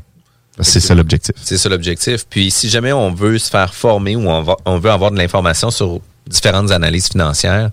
[0.59, 1.35] C'est ça l'objectif.
[1.43, 2.25] C'est ça l'objectif.
[2.27, 5.17] Puis si jamais on veut se faire former ou on, va- on veut avoir de
[5.17, 7.69] l'information sur différentes analyses financières,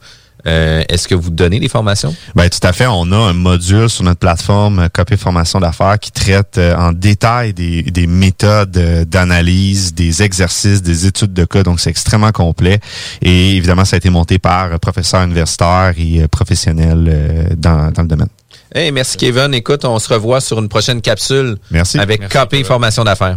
[0.46, 2.14] euh, est-ce que vous donnez des formations?
[2.34, 2.86] Ben, tout à fait.
[2.86, 6.92] On a un module sur notre plateforme euh, Copé Formation d'affaires qui traite euh, en
[6.92, 11.62] détail des, des méthodes euh, d'analyse, des exercices, des études de cas.
[11.62, 12.80] Donc, c'est extrêmement complet.
[13.20, 17.90] Et évidemment, ça a été monté par euh, professeurs universitaires et euh, professionnels euh, dans,
[17.92, 18.28] dans le domaine.
[18.74, 19.52] Hey, merci Kevin.
[19.52, 21.58] Écoute, on se revoit sur une prochaine capsule.
[21.70, 21.98] Merci.
[21.98, 23.36] Avec KP Formation d'affaires.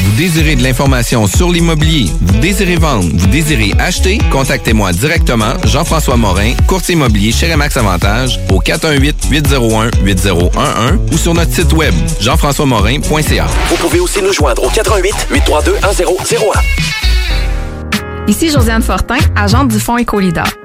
[0.00, 6.16] Vous désirez de l'information sur l'immobilier, vous désirez vendre, vous désirez acheter, contactez-moi directement, Jean-François
[6.16, 13.46] Morin, courtier immobilier chez Remax Avantage, au 418-801-8011 ou sur notre site web, jean-françois-morin.ca.
[13.68, 16.60] Vous pouvez aussi nous joindre au 88 832 1001.
[18.28, 20.44] Ici Josiane Fortin, agente du Fonds Écolida.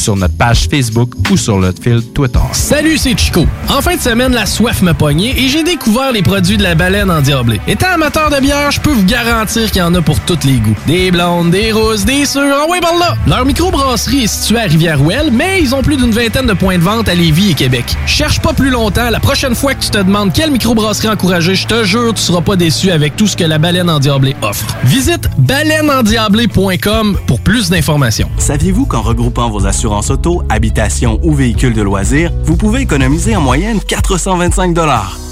[0.00, 2.38] sur notre page Facebook ou sur notre fil Twitter.
[2.52, 3.46] Salut, c'est Chico.
[3.68, 6.74] En fin de semaine, la soif me pognait et j'ai découvert les produits de la
[6.74, 7.60] baleine en diablé.
[7.68, 10.56] Étant amateur de bière, je peux vous garantir qu'il y en a pour tous les
[10.56, 10.76] goûts.
[10.86, 13.14] Des blondes, des roses, des sûres, en ouais, par là!
[13.26, 16.82] Leur microbrasserie est située à Rivière-Ouelle, mais ils ont plus d'une vingtaine de points de
[16.82, 17.84] vente à Lévis et Québec.
[18.06, 21.66] Cherche pas plus longtemps, la prochaine fois que tu te demandes quelle microbrasserie encourager, je
[21.66, 24.64] te jure, tu seras pas déçu avec tout ce que la baleine en diablé offre.
[24.84, 28.30] Visite baleineendiablé.com pour plus d'informations.
[28.38, 33.40] Saviez-vous qu'en regroupant vos assurances auto, habitation ou véhicules de loisirs, vous pouvez économiser en
[33.40, 34.74] moyenne 425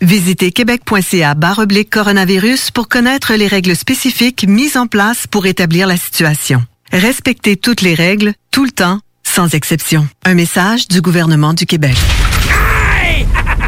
[0.00, 5.98] Visitez québec.ca oblique coronavirus pour connaître les règles spécifiques mises en place pour établir la
[5.98, 6.64] situation.
[6.90, 10.08] Respectez toutes les règles, tout le temps, sans exception.
[10.24, 11.96] Un message du gouvernement du Québec.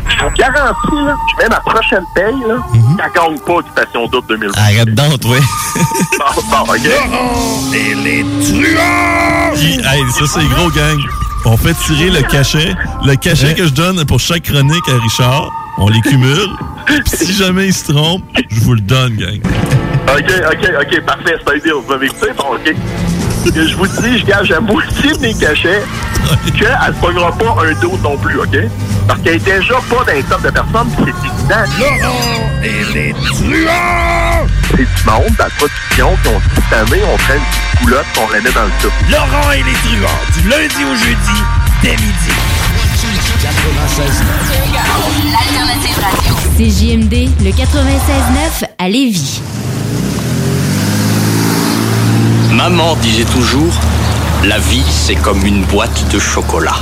[0.09, 3.45] Je vous garantis, là, je mets ma prochaine paye, là, mm -hmm.
[3.45, 4.59] pas Occupation Double 2020.
[4.59, 5.39] Arrête donc, oui.
[6.19, 7.75] bon, bon, OK.
[7.75, 9.55] et les truands!
[9.55, 10.99] Hey, ça, c'est gros, gang.
[11.45, 12.75] On fait tirer le cachet.
[13.05, 16.51] Le cachet que je donne pour chaque chronique à Richard, on les cumule.
[17.07, 19.41] si jamais il se trompe, je vous le donne, gang.
[20.09, 21.73] OK, OK, OK, parfait, c'est un deal.
[21.73, 22.29] Vous m'avez écouté?
[22.37, 22.75] Bon, OK.
[23.45, 25.83] Je vous dis, je gage à moitié de mes cachets
[26.59, 28.57] qu'elle ne pognera pas un dos non plus, OK?
[29.09, 31.65] Parce qu'elle est déjà pas dans les top de personnes, c'est évident.
[31.79, 34.47] Laurent et les truands!
[34.71, 37.81] C'est du monde dans la production qui ont dit cette année, on prend une petite
[37.83, 38.93] coulotte qu'on la met dans le soupe.
[39.11, 41.43] Laurent et les truands, du lundi au jeudi,
[41.83, 42.42] dès midi.
[46.63, 49.41] CJMD, le 96.9 à Lévis.
[52.53, 53.73] Maman disait toujours,
[54.45, 56.77] la vie c'est comme une boîte de chocolat.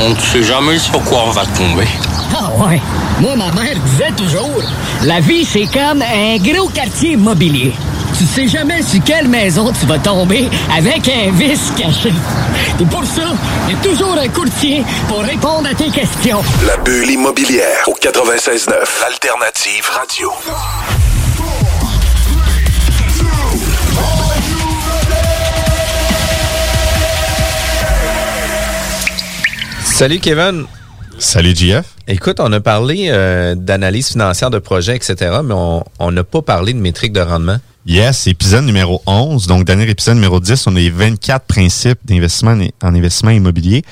[0.00, 1.86] On ne sait jamais sur quoi on va tomber.
[2.34, 2.80] Ah ouais.
[3.20, 4.62] Moi, ma mère disait toujours,
[5.02, 7.74] la vie c'est comme un gros quartier immobilier.
[8.18, 12.12] Tu sais jamais sur quelle maison tu vas tomber avec un vice caché.
[12.80, 13.22] Et pour ça,
[13.68, 16.42] il y a toujours un courtier pour répondre à tes questions.
[16.66, 20.30] La bulle immobilière au 96.9, l'alternative radio.
[29.84, 30.66] Salut Kevin.
[31.20, 31.84] Salut JF.
[32.08, 36.72] Écoute, on a parlé euh, d'analyse financière de projet, etc., mais on n'a pas parlé
[36.72, 37.58] de métriques de rendement.
[37.86, 39.46] Yes, épisode numéro 11.
[39.46, 43.82] Donc, dernier épisode numéro 10, on a les 24 principes d'investissement en investissement immobilier.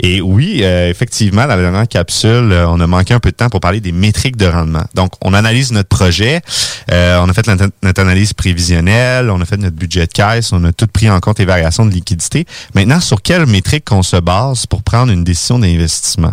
[0.00, 3.36] Et oui, euh, effectivement, dans la dernière capsule, euh, on a manqué un peu de
[3.36, 4.84] temps pour parler des métriques de rendement.
[4.94, 6.40] Donc, on analyse notre projet,
[6.92, 10.64] euh, on a fait notre, analyse prévisionnelle, on a fait notre budget de caisse, on
[10.64, 12.46] a tout pris en compte les variations de liquidité.
[12.74, 16.32] Maintenant, sur quelles métriques qu'on se base pour prendre une décision d'investissement?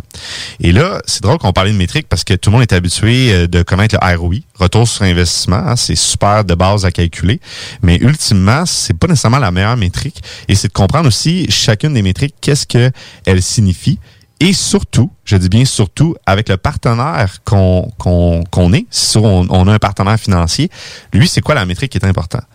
[0.61, 3.47] Et là, c'est drôle qu'on parlait de métriques parce que tout le monde est habitué
[3.47, 5.57] de connaître le ROI, retour sur investissement.
[5.57, 7.39] Hein, c'est super de base à calculer
[7.81, 10.21] mais ultimement, c'est pas nécessairement la meilleure métrique.
[10.47, 13.99] Et c'est de comprendre aussi chacune des métriques, qu'est-ce qu'elle signifie.
[14.41, 19.79] Et surtout, je dis bien surtout, avec le partenaire qu'on est, si on, a un
[19.79, 20.69] partenaire financier,
[21.11, 22.45] lui, c'est quoi la métrique qui est importante?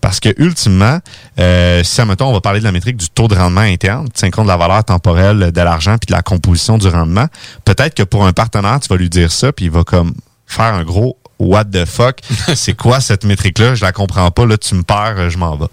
[0.00, 1.00] Parce que ultimement,
[1.38, 4.44] euh, si on va parler de la métrique du taux de rendement interne, tu compte
[4.44, 7.26] de la valeur temporelle de l'argent puis de la composition du rendement,
[7.64, 10.14] peut-être que pour un partenaire, tu vas lui dire ça, puis il va comme
[10.46, 12.20] faire un gros what the fuck,
[12.54, 13.74] c'est quoi cette métrique-là?
[13.74, 15.66] Je la comprends pas, là, tu me perds, je m'en vais.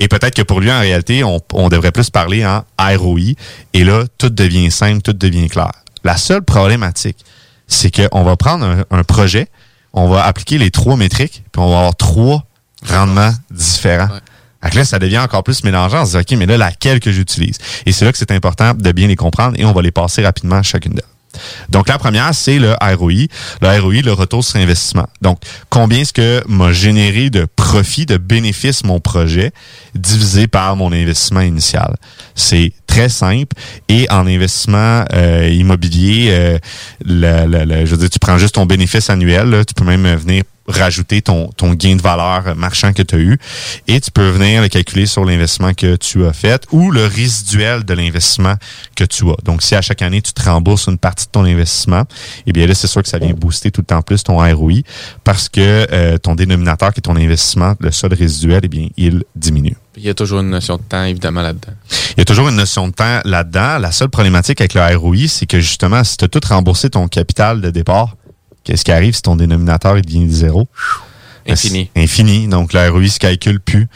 [0.00, 3.34] Et peut-être que pour lui, en réalité, on, devrait plus parler en ROI.
[3.72, 5.72] Et là, tout devient simple, tout devient clair.
[6.04, 7.16] La seule problématique,
[7.66, 9.48] c'est qu'on va prendre un, projet,
[9.92, 12.44] on va appliquer les trois métriques, puis on va avoir trois
[12.88, 14.08] rendements différents.
[14.62, 16.02] Donc là, ça devient encore plus mélangeant.
[16.02, 17.58] On se dit, OK, mais là, laquelle que j'utilise?
[17.86, 20.22] Et c'est là que c'est important de bien les comprendre et on va les passer
[20.22, 21.04] rapidement chacune d'elles.
[21.68, 23.26] Donc, la première, c'est le ROI.
[23.60, 25.06] Le ROI, le retour sur investissement.
[25.22, 25.38] Donc,
[25.70, 29.52] combien est-ce que m'a généré de profit, de bénéfice mon projet
[29.94, 31.96] divisé par mon investissement initial?
[32.34, 33.54] C'est très simple.
[33.88, 36.58] Et en investissement euh, immobilier, euh,
[37.04, 39.64] je veux dire, tu prends juste ton bénéfice annuel.
[39.66, 43.38] tu peux même venir rajouter ton, ton gain de valeur marchand que tu as eu
[43.86, 47.84] et tu peux venir le calculer sur l'investissement que tu as fait ou le résiduel
[47.84, 48.54] de l'investissement
[48.94, 49.36] que tu as.
[49.44, 52.04] Donc, si à chaque année, tu te rembourses une partie de ton investissement,
[52.46, 54.80] eh bien là, c'est sûr que ça vient booster tout le temps plus ton ROI
[55.24, 59.24] parce que euh, ton dénominateur qui est ton investissement, le solde résiduel, eh bien, il
[59.34, 59.76] diminue.
[59.96, 61.72] Il y a toujours une notion de temps, évidemment, là-dedans.
[62.16, 63.78] Il y a toujours une notion de temps là-dedans.
[63.78, 67.08] La seule problématique avec le ROI, c'est que justement, si tu as tout remboursé ton
[67.08, 68.16] capital de départ,
[68.66, 70.66] Qu'est-ce qui arrive si ton dénominateur il devient zéro?
[71.48, 71.88] Infini.
[71.94, 72.48] Infini.
[72.48, 73.86] Donc, le ROI se calcule plus.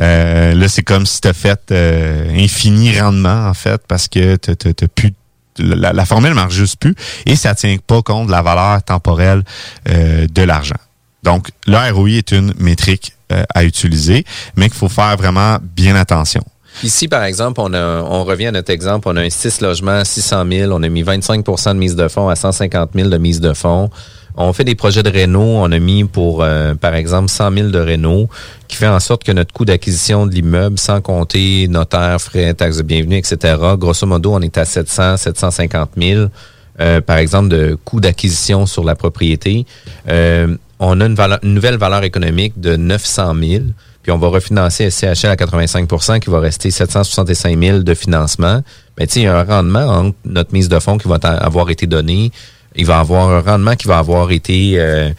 [0.00, 4.36] Euh, là, c'est comme si tu as fait euh, infini rendement, en fait, parce que
[4.36, 5.12] tu n'as plus
[5.58, 6.94] la, la, formule marche juste plus
[7.26, 9.42] et ça tient pas compte de la valeur temporelle
[9.88, 10.78] euh, de l'argent.
[11.24, 13.14] Donc, le ROI est une métrique
[13.54, 16.44] à utiliser, mais qu'il faut faire vraiment bien attention.
[16.82, 19.92] Ici, par exemple, on, a, on revient à notre exemple, on a un 6 logements
[19.92, 23.18] à 600 000, on a mis 25% de mise de fonds à 150 000 de
[23.18, 23.90] mise de fonds.
[24.34, 27.68] On fait des projets de réno, on a mis pour, euh, par exemple, 100 000
[27.68, 28.28] de réno,
[28.66, 32.78] qui fait en sorte que notre coût d'acquisition de l'immeuble, sans compter notaire, frais, taxes
[32.78, 36.26] de bienvenue, etc., grosso modo, on est à 700, 750 000,
[36.80, 39.66] euh, par exemple, de coût d'acquisition sur la propriété.
[40.08, 43.64] Euh, on a une, une nouvelle valeur économique de 900 000
[44.02, 48.62] puis on va refinancer SCHL à 85% qui va rester 765 000 de financement.
[48.98, 51.16] Mais tu sais, il y a un rendement entre notre mise de fonds qui va
[51.16, 52.32] avoir été donnée.
[52.74, 54.74] Il va avoir un rendement qui va avoir été...
[54.76, 55.10] Euh,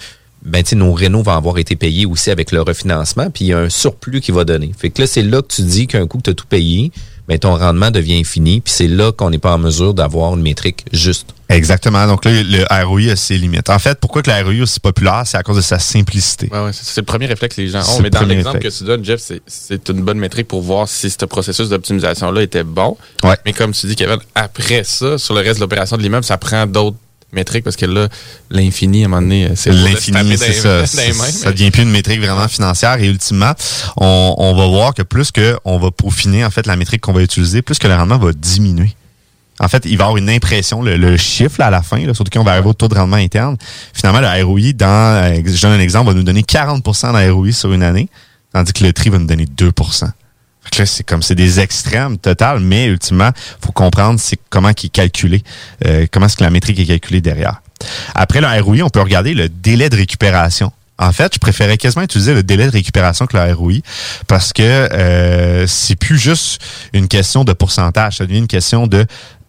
[0.46, 3.54] ben, tu nos rénaux vont avoir été payés aussi avec le refinancement, puis il y
[3.54, 4.72] a un surplus qui va donner.
[4.78, 6.92] Fait que là, c'est là que tu dis qu'un coup que tu as tout payé,
[7.28, 10.42] ben, ton rendement devient infini, puis c'est là qu'on n'est pas en mesure d'avoir une
[10.42, 11.34] métrique juste.
[11.50, 12.06] Exactement.
[12.08, 13.70] Donc là, le ROI a ses limites.
[13.70, 16.50] En fait, pourquoi que le ROI est aussi populaire, c'est à cause de sa simplicité.
[16.52, 18.02] Ouais, ouais, c'est le premier réflexe que les gens ont.
[18.02, 21.26] Mais dans l'exemple que tu donnes, Jeff, c'est une bonne métrique pour voir si ce
[21.26, 22.98] processus d'optimisation-là était bon.
[23.24, 23.38] Ouais.
[23.46, 26.38] Mais comme tu dis, Kevin, après ça, sur le reste de l'opération de l'immeuble, ça
[26.38, 26.98] prend d'autres
[27.34, 28.08] métriques parce que là,
[28.50, 30.86] l'infini, à un moment donné, c'est l'infini, c'est ça.
[30.86, 33.54] ça devient plus une métrique vraiment financière et ultimement,
[33.98, 37.14] on, on va voir que plus que on va peaufiner en fait la métrique qu'on
[37.14, 38.96] va utiliser, plus que le rendement va diminuer.
[39.60, 42.44] En fait, il va avoir une impression, le, chiffre à la fin, surtout quand on
[42.44, 43.56] va arriver au taux de rendement interne.
[43.94, 47.52] Finalement, le ROI, dans, euh, je donne un exemple, va nous donner 40 de ROI
[47.52, 48.10] sur une année,
[48.52, 50.14] tandis que le tri va nous donner 2 fait là,
[50.72, 53.30] c'est comme c'est des extrêmes total, mais ultimement,
[53.61, 55.43] faut comprendre c'est comment qui est calculé,
[55.86, 57.61] euh, comment est-ce que la métrique est calculée derrière.
[58.16, 60.72] Après le ROI, on peut regarder le délai de récupération.
[60.99, 63.80] En fait, je préférais quasiment utiliser le délai de récupération que le ROI
[64.28, 66.61] parce que euh, c'est plus juste
[66.93, 69.05] une question de pourcentage, ça devient une question de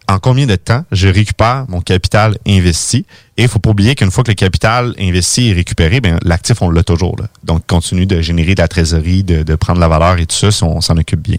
[0.07, 3.05] en combien de temps je récupère mon capital investi?
[3.37, 6.61] Et il faut pas oublier qu'une fois que le capital investi est récupéré, ben, l'actif,
[6.61, 7.15] on l'a toujours.
[7.19, 7.27] Là.
[7.43, 10.81] Donc, continue de générer de la trésorerie, de, prendre la valeur et tout ça, on
[10.81, 11.37] s'en occupe bien.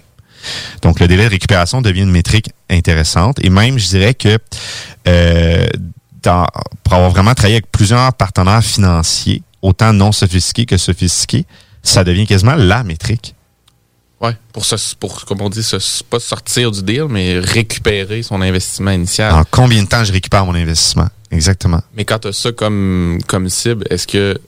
[0.82, 3.38] Donc, le délai de récupération devient une métrique intéressante.
[3.42, 4.38] Et même, je dirais que
[5.08, 5.66] euh,
[6.22, 6.46] dans,
[6.82, 11.46] pour avoir vraiment travaillé avec plusieurs partenaires financiers, autant non sophistiqués que sophistiqués,
[11.82, 13.35] ça devient quasiment la métrique.
[14.20, 18.40] Oui, pour, se, pour, comme on dit, se, pas sortir du deal, mais récupérer son
[18.40, 19.32] investissement initial.
[19.32, 21.08] En combien de temps je récupère mon investissement?
[21.30, 21.82] Exactement.
[21.94, 24.38] Mais quand tu as ça comme, comme cible, est-ce que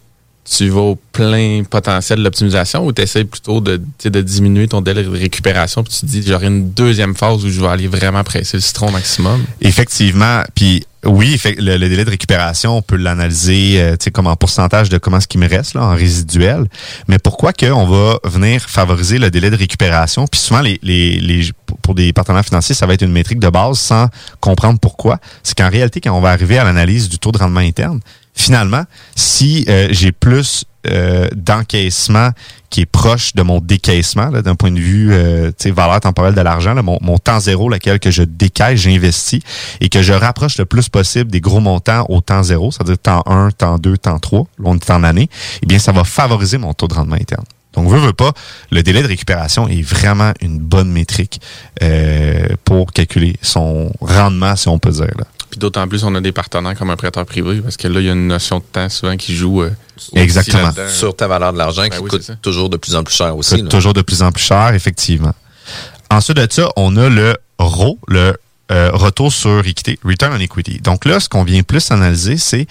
[0.50, 4.80] tu vas au plein potentiel de l'optimisation ou tu essaies plutôt de, de diminuer ton
[4.80, 7.88] délai de récupération puis tu te dis j'aurai une deuxième phase où je vais aller
[7.88, 9.44] vraiment presser le citron au maximum?
[9.60, 10.42] Effectivement.
[10.54, 15.20] Puis oui, le, délai de récupération, on peut l'analyser euh, comme en pourcentage de comment
[15.20, 16.66] ce qui me reste là, en résiduel.
[17.06, 20.26] Mais pourquoi qu'on va venir favoriser le délai de récupération?
[20.26, 21.50] Puis souvent, les,
[21.82, 24.08] pour des partenaires financiers, ça va être une métrique de base sans
[24.40, 25.18] comprendre pourquoi.
[25.44, 28.00] C'est qu'en réalité, quand on va arriver à l'analyse du taux de rendement interne,
[28.34, 28.84] finalement,
[29.14, 32.30] si euh, j'ai plus euh, d'encaissement
[32.70, 36.74] qui est proche de mon décaissement, d'un point de vue euh, valeur temporelle de l'argent,
[36.82, 39.40] mon, mon, temps zéro, lequel que je décaisse, j'investis,
[39.80, 43.22] et que je rapproche le plus possible des gros montants au temps zéro, c'est-à-dire temps
[43.26, 45.28] 1, temps 2, temps 3, on est en année,
[45.62, 47.44] eh bien, ça va favoriser mon taux de rendement interne.
[47.72, 48.32] Donc, veut, veut pas,
[48.70, 51.40] le délai de récupération est vraiment une bonne métrique
[51.82, 55.12] euh, pour calculer son rendement, si on peut dire.
[55.16, 55.24] Là.
[55.50, 58.06] Puis d'autant plus, on a des partenaires comme un prêteur privé, parce que là, il
[58.06, 59.70] y a une notion de temps souvent qui joue euh,
[60.14, 60.72] Exactement.
[60.88, 63.56] sur ta valeur de l'argent ben qui coûte toujours de plus en plus cher aussi.
[63.56, 65.34] Coûte toujours de plus en plus cher, effectivement.
[66.10, 68.36] Ensuite de ça, on a le RO, le
[68.70, 70.80] euh, retour sur équité, Return on Equity.
[70.80, 72.66] Donc là, ce qu'on vient plus analyser, c'est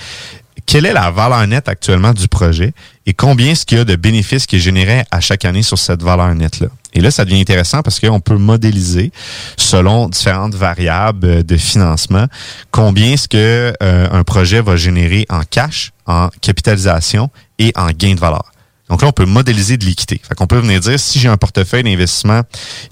[0.67, 2.73] quelle est la valeur nette actuellement du projet
[3.05, 5.77] et combien est-ce qu'il y a de bénéfices qui est généré à chaque année sur
[5.77, 6.67] cette valeur nette-là.
[6.97, 9.11] Et là, ça devient intéressant parce qu'on peut modéliser
[9.55, 12.25] selon différentes variables de financement
[12.71, 17.29] combien est-ce que euh, un projet va générer en cash, en capitalisation
[17.59, 18.51] et en gain de valeur.
[18.89, 20.19] Donc là, on peut modéliser de l'équité.
[20.27, 22.41] Fait qu'on peut venir dire, si j'ai un portefeuille d'investissement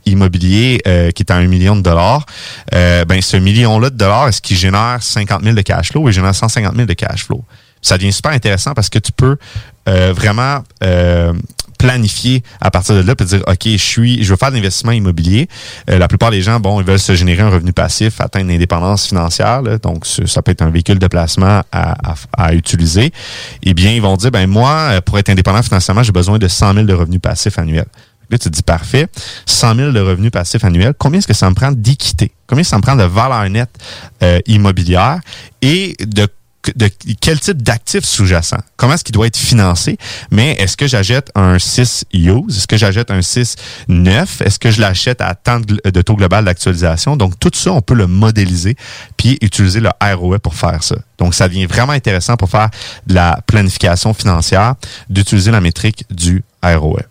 [0.05, 2.27] immobilier euh, qui est à un million de dollars,
[2.75, 6.07] euh, ben ce million-là de dollars, est-ce qu'il génère 50 000 de cash flow?
[6.07, 7.43] Il génère 150 000 de cash flow?
[7.81, 9.37] Ça devient super intéressant parce que tu peux
[9.89, 10.63] euh, vraiment
[11.85, 14.91] planifier à partir de là puis dire ok je suis je veux faire de l'investissement
[14.91, 15.47] immobilier.
[15.89, 19.07] Euh, la plupart des gens bon ils veulent se générer un revenu passif atteindre l'indépendance
[19.07, 23.11] financière donc ça peut être un véhicule de placement à, à, utiliser.
[23.63, 26.47] Eh bien ils vont dire ben moi euh, pour être indépendant financièrement j'ai besoin de
[26.47, 27.85] 100 000 de revenus passifs annuels.
[28.29, 29.07] Là, tu te dis, parfait,
[29.45, 32.31] 100 000 de revenus passifs annuels, combien est-ce que ça me prend d'équité?
[32.47, 33.69] Combien ça me prend de valeur nette
[34.23, 35.19] euh, immobilière?
[35.61, 36.27] Et de
[36.75, 36.89] de
[37.19, 38.57] quel type d'actif sous-jacent?
[38.77, 39.97] Comment est-ce qu'il doit être financé?
[40.31, 42.57] Mais est-ce que j'achète un 6 use?
[42.57, 43.55] Est-ce que j'achète un 6
[43.87, 44.41] 9?
[44.41, 47.15] Est-ce que je l'achète à tant de, taux global d'actualisation?
[47.17, 48.75] Donc, tout ça, on peut le modéliser
[49.17, 50.95] puis utiliser le ROE pour faire ça.
[51.17, 52.69] Donc, ça devient vraiment intéressant pour faire
[53.07, 54.75] de la planification financière
[55.09, 57.01] d'utiliser la métrique du ROE.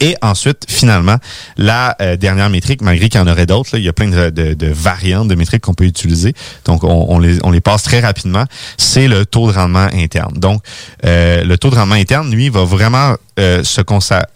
[0.00, 1.16] Et ensuite, finalement,
[1.56, 4.30] la euh, dernière métrique, malgré qu'il y en aurait d'autres, il y a plein de,
[4.30, 6.34] de, variantes de métriques qu'on peut utiliser.
[6.64, 8.44] Donc, on, les, on les passe très rapidement.
[8.78, 10.38] C'est le taux de rendement interne.
[10.38, 10.62] Donc,
[11.04, 13.82] euh, le taux de rendement interne, lui, va vraiment euh, se,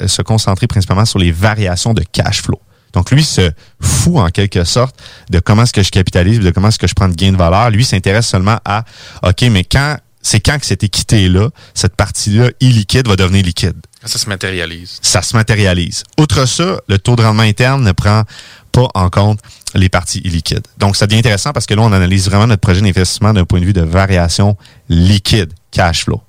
[0.07, 2.61] se concentrer principalement sur les variations de cash flow.
[2.93, 4.97] Donc, lui se fout en quelque sorte
[5.31, 7.37] de comment est-ce que je capitalise, de comment est-ce que je prends de gain de
[7.37, 7.71] valeur.
[7.71, 8.85] Lui s'intéresse seulement à,
[9.23, 13.77] OK, mais quand c'est quand que cette équité-là, cette partie-là illiquide va devenir liquide?
[14.05, 14.99] Ça se matérialise.
[15.03, 16.05] Ça se matérialise.
[16.19, 18.25] Outre ça, le taux de rendement interne ne prend
[18.73, 19.41] pas en compte
[19.75, 20.67] les parties illiquides.
[20.79, 23.61] Donc, ça devient intéressant parce que là, on analyse vraiment notre projet d'investissement d'un point
[23.61, 24.57] de vue de variation
[24.89, 26.21] liquide, cash flow.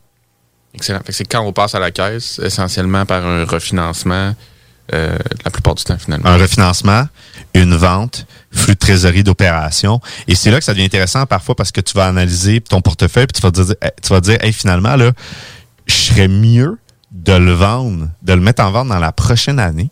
[0.73, 1.01] Excellent.
[1.09, 4.35] C'est quand on passe à la caisse, essentiellement par un refinancement,
[4.93, 6.29] euh, la plupart du temps, finalement.
[6.29, 7.07] Un refinancement,
[7.53, 9.99] une vente, flux de trésorerie d'opération.
[10.27, 13.25] Et c'est là que ça devient intéressant parfois parce que tu vas analyser ton portefeuille
[13.27, 15.11] puis tu vas dire, tu vas dire, hey, finalement, là,
[15.87, 16.77] je serais mieux
[17.25, 19.89] de le vendre, de le mettre en vente dans la prochaine année,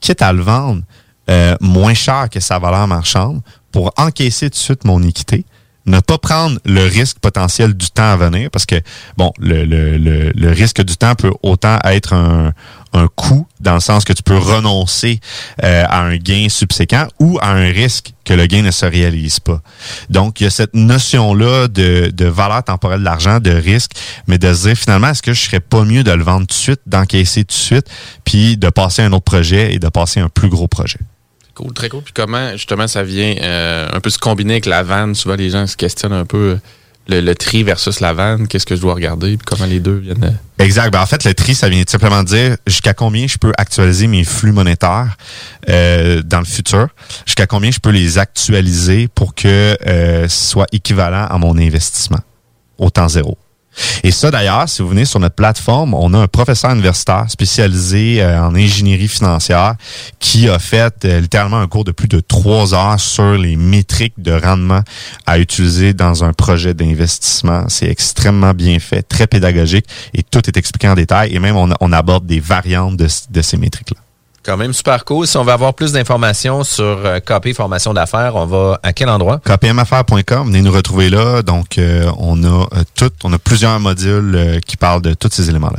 [0.00, 0.82] quitte à le vendre
[1.30, 3.40] euh, moins cher que sa valeur marchande
[3.72, 5.46] pour encaisser tout de suite mon équité,
[5.86, 8.76] ne pas prendre le risque potentiel du temps à venir, parce que,
[9.16, 9.96] bon, le, le,
[10.34, 12.52] le, risque du temps peut autant être un,
[12.94, 15.20] un coût, dans le sens que tu peux renoncer
[15.62, 19.40] euh, à un gain subséquent ou à un risque que le gain ne se réalise
[19.40, 19.60] pas.
[20.08, 23.92] Donc, il y a cette notion-là de, de valeur temporelle de l'argent, de risque,
[24.26, 26.46] mais de se dire, finalement, est-ce que je serais pas mieux de le vendre tout
[26.46, 27.86] de suite, d'encaisser tout de suite,
[28.24, 30.98] puis de passer à un autre projet et de passer à un plus gros projet?
[31.54, 32.02] Cool, très cool.
[32.02, 35.14] Puis comment, justement, ça vient euh, un peu se combiner avec la vanne?
[35.14, 36.58] Souvent, les gens se questionnent un peu
[37.06, 38.48] le, le tri versus la vanne.
[38.48, 39.36] Qu'est-ce que je dois regarder?
[39.36, 40.38] Puis comment les deux viennent...
[40.58, 40.90] Exact.
[40.90, 44.24] Ben, en fait, le tri, ça vient simplement dire jusqu'à combien je peux actualiser mes
[44.24, 45.16] flux monétaires
[45.68, 46.88] euh, dans le futur,
[47.26, 52.20] jusqu'à combien je peux les actualiser pour que euh, ce soit équivalent à mon investissement
[52.78, 53.36] au temps zéro.
[54.02, 58.22] Et ça, d'ailleurs, si vous venez sur notre plateforme, on a un professeur universitaire spécialisé
[58.22, 59.74] euh, en ingénierie financière
[60.20, 64.14] qui a fait euh, littéralement un cours de plus de trois heures sur les métriques
[64.18, 64.82] de rendement
[65.26, 67.64] à utiliser dans un projet d'investissement.
[67.68, 71.92] C'est extrêmement bien fait, très pédagogique et tout est expliqué en détail et même on,
[71.92, 74.03] aborde des variantes de, de ces métriques-là.
[74.44, 75.26] Quand même super cool.
[75.26, 77.18] Si on veut avoir plus d'informations sur euh,
[77.54, 79.40] Formation d'affaires, on va à quel endroit?
[79.44, 81.42] kpmaffaires.com, venez nous retrouver là.
[81.42, 85.48] Donc, euh, on a euh, on a plusieurs modules euh, qui parlent de tous ces
[85.50, 85.78] éléments-là.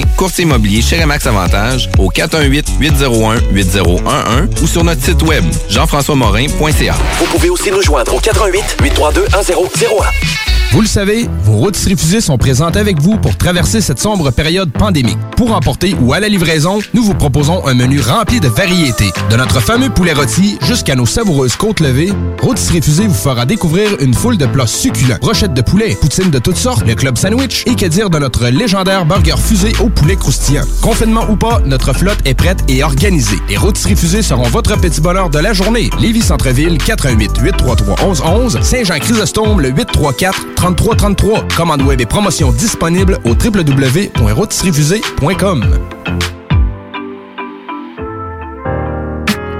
[0.17, 6.95] courtier immobilier chez Remax Avantage, au 418-801-8011 ou sur notre site web, jean-françois-morin.ca.
[7.19, 10.40] Vous pouvez aussi nous joindre au 88 832 1001.
[10.71, 14.71] Vous le savez, vos routes refusées sont présentes avec vous pour traverser cette sombre période
[14.71, 15.17] pandémique.
[15.35, 19.11] Pour emporter ou à la livraison, nous vous proposons un menu rempli de variétés.
[19.29, 23.99] De notre fameux poulet rôti jusqu'à nos savoureuses côtes levées, Routes Refusées vous fera découvrir
[23.99, 25.17] une foule de plats succulents.
[25.19, 28.47] Brochettes de poulet, poutines de toutes sortes, le club sandwich et que dire de notre
[28.47, 30.63] légendaire burger fusé au poulet croustillant.
[30.81, 33.39] Confinement ou pas, notre flotte est prête et organisée.
[33.49, 35.89] Les Routes Refusées seront votre petit bonheur de la journée.
[35.99, 41.47] Lévis Centreville, 418 833 1111 Saint-Jean-Chrysostome, le 834 3333.
[41.57, 45.65] Commande web et promotion disponible au www.rôtisseriefusée.com.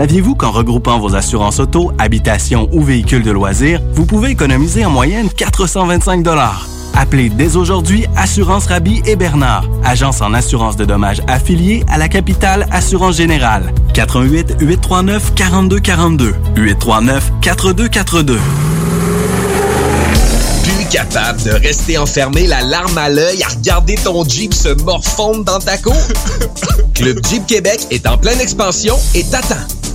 [0.00, 4.88] Saviez-vous qu'en regroupant vos assurances auto, habitation ou véhicules de loisirs, vous pouvez économiser en
[4.88, 6.26] moyenne 425
[6.94, 12.08] Appelez dès aujourd'hui Assurance Rabi et Bernard, agence en assurance de dommages affiliée à la
[12.08, 13.74] capitale Assurance Générale.
[13.92, 18.38] 88 839 4242 839 4242.
[20.64, 25.44] Plus capable de rester enfermé la larme à l'œil à regarder ton Jeep se morfondre
[25.44, 25.92] dans ta cour?
[26.94, 29.56] Club Jeep Québec est en pleine expansion et t'attend.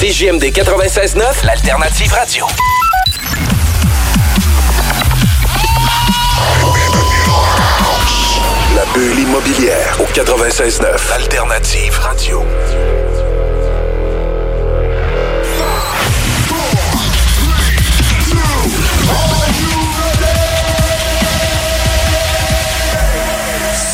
[0.00, 2.46] CJMD 96.9, l'alternative radio.
[8.74, 12.42] La bulle immobilière au 96.9, l'alternative radio.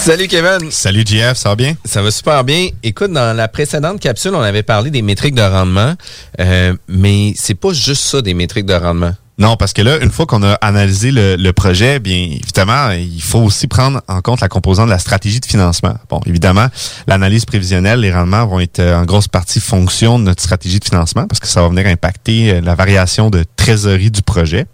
[0.08, 0.70] Salut Kevin.
[0.70, 1.74] Salut JF, ça va bien?
[1.84, 2.68] Ça va super bien.
[2.82, 5.92] Écoute, dans la précédente capsule, on avait parlé des métriques de rendement,
[6.40, 9.12] euh, mais c'est pas juste ça des métriques de rendement.
[9.36, 13.40] Non, parce que là, une fois qu'on a analysé le, projet, bien évidemment, il faut
[13.40, 15.94] aussi prendre en compte la composante de la stratégie de financement.
[16.08, 16.68] Bon, évidemment,
[17.06, 20.86] l'analyse prévisionnelle, les rendements vont être euh, en grosse partie fonction de notre stratégie de
[20.86, 24.64] financement parce que ça va venir impacter euh, la variation de trésorerie du projet.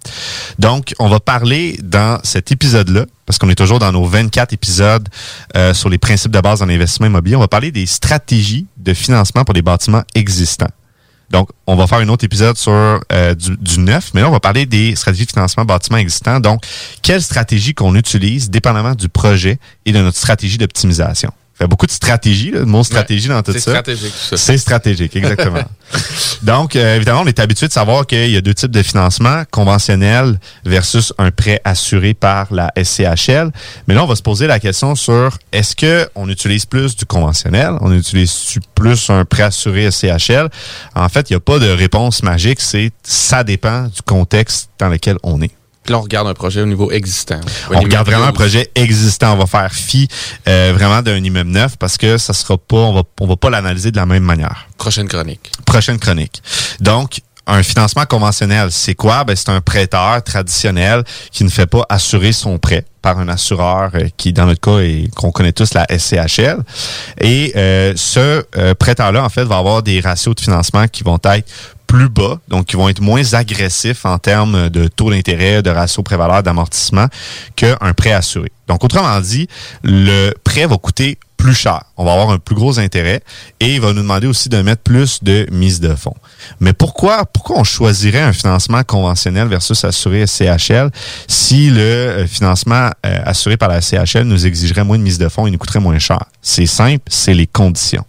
[0.60, 5.08] Donc, on va parler dans cet épisode-là parce qu'on est toujours dans nos 24 épisodes
[5.56, 8.94] euh, sur les principes de base en investissement immobilier, on va parler des stratégies de
[8.94, 10.70] financement pour des bâtiments existants.
[11.30, 14.40] Donc, on va faire un autre épisode sur euh, du, neuf, mais là, on va
[14.40, 16.38] parler des stratégies de financement bâtiment existants.
[16.38, 16.62] Donc,
[17.02, 21.32] quelle stratégie qu'on utilise dépendamment du projet et de notre stratégie d'optimisation?
[21.54, 23.58] Fait beaucoup de stratégie, le mot stratégie dans tout ça.
[23.58, 24.36] C'est stratégique, tout ça.
[24.36, 25.62] C'est stratégique, exactement.
[26.42, 29.44] Donc, euh, évidemment, on est habitué de savoir qu'il y a deux types de financement,
[29.50, 33.52] conventionnel versus un prêt assuré par la SCHL.
[33.86, 37.04] Mais là, on va se poser la question sur est-ce que on utilise plus du
[37.04, 40.48] conventionnel, on utilise plus un prêt assuré SCHL.
[40.94, 44.88] En fait, il n'y a pas de réponse magique, c'est ça dépend du contexte dans
[44.88, 45.52] lequel on est.
[45.84, 47.40] Puis là, on regarde un projet au niveau existant.
[47.70, 49.34] On regarde vraiment un projet existant.
[49.34, 50.08] On va faire fi
[50.48, 53.50] euh, vraiment d'un immeuble neuf parce que ça sera pas, on va, on va pas
[53.50, 54.66] l'analyser de la même manière.
[54.78, 55.52] Prochaine chronique.
[55.66, 56.42] Prochaine chronique.
[56.80, 59.24] Donc, un financement conventionnel, c'est quoi?
[59.24, 63.90] Ben, c'est un prêteur traditionnel qui ne fait pas assurer son prêt par un assureur
[63.94, 66.62] euh, qui, dans notre cas, est qu'on connaît tous la SCHL.
[67.20, 68.42] Et euh, ce
[68.74, 71.50] prêteur-là, en fait, va avoir des ratios de financement qui vont être
[71.86, 76.02] plus bas, donc qui vont être moins agressifs en termes de taux d'intérêt, de ratio
[76.02, 77.06] prévaleur, d'amortissement
[77.56, 78.50] qu'un prêt assuré.
[78.68, 79.48] Donc, autrement dit,
[79.82, 81.82] le prêt va coûter plus cher.
[81.96, 83.20] On va avoir un plus gros intérêt
[83.60, 86.16] et il va nous demander aussi de mettre plus de mise de fonds.
[86.60, 90.90] Mais pourquoi, pourquoi on choisirait un financement conventionnel versus assuré CHL
[91.28, 95.28] si le euh, financement euh, assuré par la CHL nous exigerait moins de mise de
[95.28, 96.24] fonds et nous coûterait moins cher?
[96.42, 98.04] C'est simple, c'est les conditions.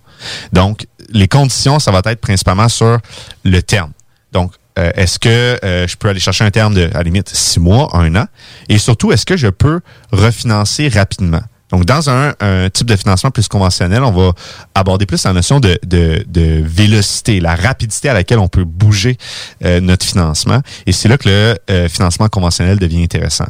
[0.53, 2.99] Donc, les conditions, ça va être principalement sur
[3.43, 3.91] le terme.
[4.32, 7.59] Donc, euh, est-ce que je peux aller chercher un terme de, à la limite, six
[7.59, 8.26] mois, un an?
[8.69, 11.41] Et surtout, est-ce que je peux refinancer rapidement?
[11.76, 12.34] Donc, dans un,
[12.69, 14.32] type de financement plus conventionnel, on va
[14.73, 19.17] aborder plus la notion de, de, vélocité, la rapidité à laquelle on peut bouger
[19.65, 20.61] euh, notre financement.
[20.86, 23.47] Et c'est là que le financement conventionnel devient intéressant.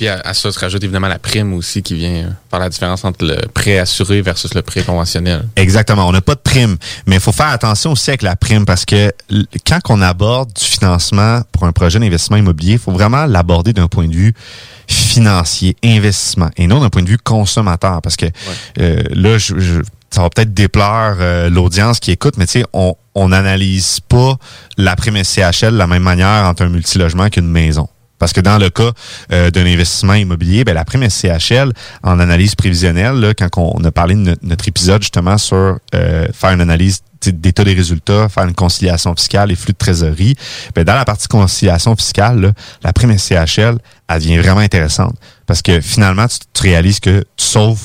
[0.00, 3.04] Puis à, ça se rajoute évidemment la prime aussi qui vient euh, faire la différence
[3.04, 5.46] entre le prêt assuré versus le prêt conventionnel.
[5.56, 6.08] Exactement.
[6.08, 6.78] On n'a pas de prime.
[7.04, 9.12] Mais il faut faire attention aussi avec la prime parce que
[9.66, 13.88] quand on aborde du financement pour un projet d'investissement immobilier, il faut vraiment l'aborder d'un
[13.88, 14.32] point de vue
[14.88, 18.00] financier, investissement, et non d'un point de vue consommateur.
[18.00, 18.24] Parce que
[18.80, 23.28] euh, là, je, ça va peut-être déplaire euh, l'audience qui écoute, mais tu sais, on
[23.28, 24.38] n'analyse pas
[24.78, 27.86] la prime SCHL de la même manière entre un multilogement qu'une maison.
[28.20, 28.92] Parce que dans le cas
[29.32, 31.72] euh, d'un investissement immobilier, ben, la prime SCHL,
[32.04, 36.50] en analyse prévisionnelle, là, quand on a parlé de notre épisode justement sur euh, faire
[36.50, 40.36] une analyse d'état des résultats, faire une conciliation fiscale et flux de trésorerie,
[40.74, 42.52] ben, dans la partie conciliation fiscale,
[42.84, 45.16] la prime SCHL, elle devient vraiment intéressante.
[45.46, 47.80] Parce que finalement, tu, tu réalises que tu sauves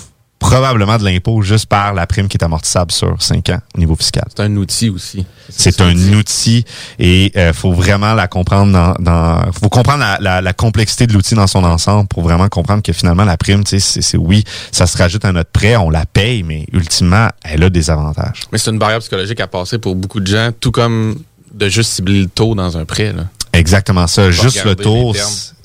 [0.50, 3.96] probablement de l'impôt juste par la prime qui est amortissable sur 5 ans au niveau
[3.96, 4.26] fiscal.
[4.30, 5.26] C'est un outil aussi.
[5.50, 6.66] C'est un outil
[7.00, 11.14] et il euh, faut vraiment la comprendre dans, dans faut comprendre la, la, complexité de
[11.14, 14.43] l'outil dans son ensemble pour vraiment comprendre que finalement la prime, tu sais, c'est oui,
[14.72, 18.41] ça se rajoute à notre prêt, on la paye, mais ultimement, elle a des avantages.
[18.52, 21.18] Mais c'est une barrière psychologique à passer pour beaucoup de gens, tout comme
[21.54, 23.14] de juste cibler le taux dans un prêt.
[23.14, 23.24] Là.
[23.54, 25.14] Exactement ça, juste le taux,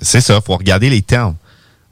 [0.01, 1.35] c'est ça, faut regarder les termes.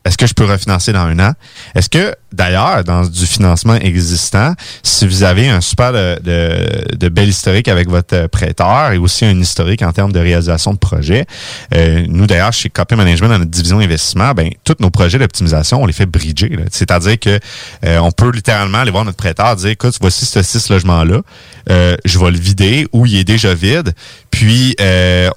[0.08, 1.32] Est-ce que je peux refinancer dans un an?
[1.74, 7.28] Est-ce que, d'ailleurs, dans du financement existant, si vous avez un super de, de, bel
[7.28, 11.26] historique avec votre euh, prêteur et aussi un historique en termes de réalisation de projet,
[11.74, 15.82] euh, nous, d'ailleurs, chez Copy Management, dans notre division investissement, ben, tous nos projets d'optimisation,
[15.82, 16.58] on les fait bridger.
[16.72, 17.38] C'est-à-dire que
[17.84, 21.20] euh, on peut littéralement aller voir notre prêteur dire, écoute, voici ce six logements-là,
[21.68, 23.92] je vais le vider ou il est déjà vide,
[24.30, 24.74] puis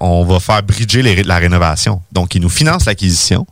[0.00, 2.00] on va faire bridger la rénovation.
[2.10, 3.46] Donc, il nous finance l'acquisition,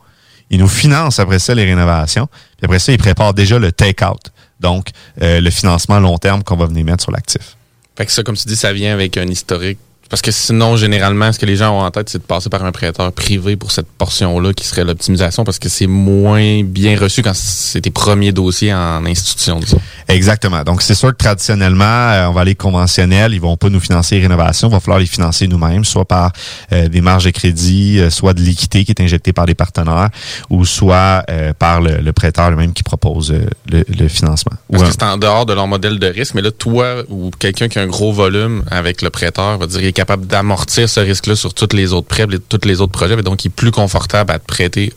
[0.51, 2.27] il nous finance après ça les rénovations.
[2.27, 4.31] Puis après ça, il prépare déjà le take-out.
[4.59, 4.89] Donc,
[5.21, 7.55] euh, le financement long terme qu'on va venir mettre sur l'actif.
[7.97, 9.79] Fait que ça, comme tu dis, ça vient avec un historique
[10.11, 12.65] parce que sinon, généralement, ce que les gens ont en tête, c'est de passer par
[12.65, 17.21] un prêteur privé pour cette portion-là qui serait l'optimisation parce que c'est moins bien reçu
[17.21, 19.61] quand c'est tes premiers dossiers en institution.
[20.09, 20.63] Exactement.
[20.63, 23.33] Donc, c'est sûr que traditionnellement, euh, on va aller conventionnel.
[23.33, 24.67] Ils vont pas nous financer les rénovations.
[24.67, 26.33] Il va falloir les financer nous-mêmes, soit par
[26.73, 30.09] euh, des marges de crédit, euh, soit de liquidité qui est injectée par des partenaires
[30.49, 31.23] ou soit
[31.57, 33.33] par le, prêteur lui-même qui propose
[33.71, 34.57] le, financement.
[34.69, 36.33] Parce que c'est en dehors de leur modèle de risque.
[36.33, 39.81] Mais là, toi ou quelqu'un qui a un gros volume avec le prêteur va dire
[40.01, 43.47] capable d'amortir ce risque-là sur tous les autres prêts, tous les autres projets, donc il
[43.47, 44.93] est plus confortable à te prêter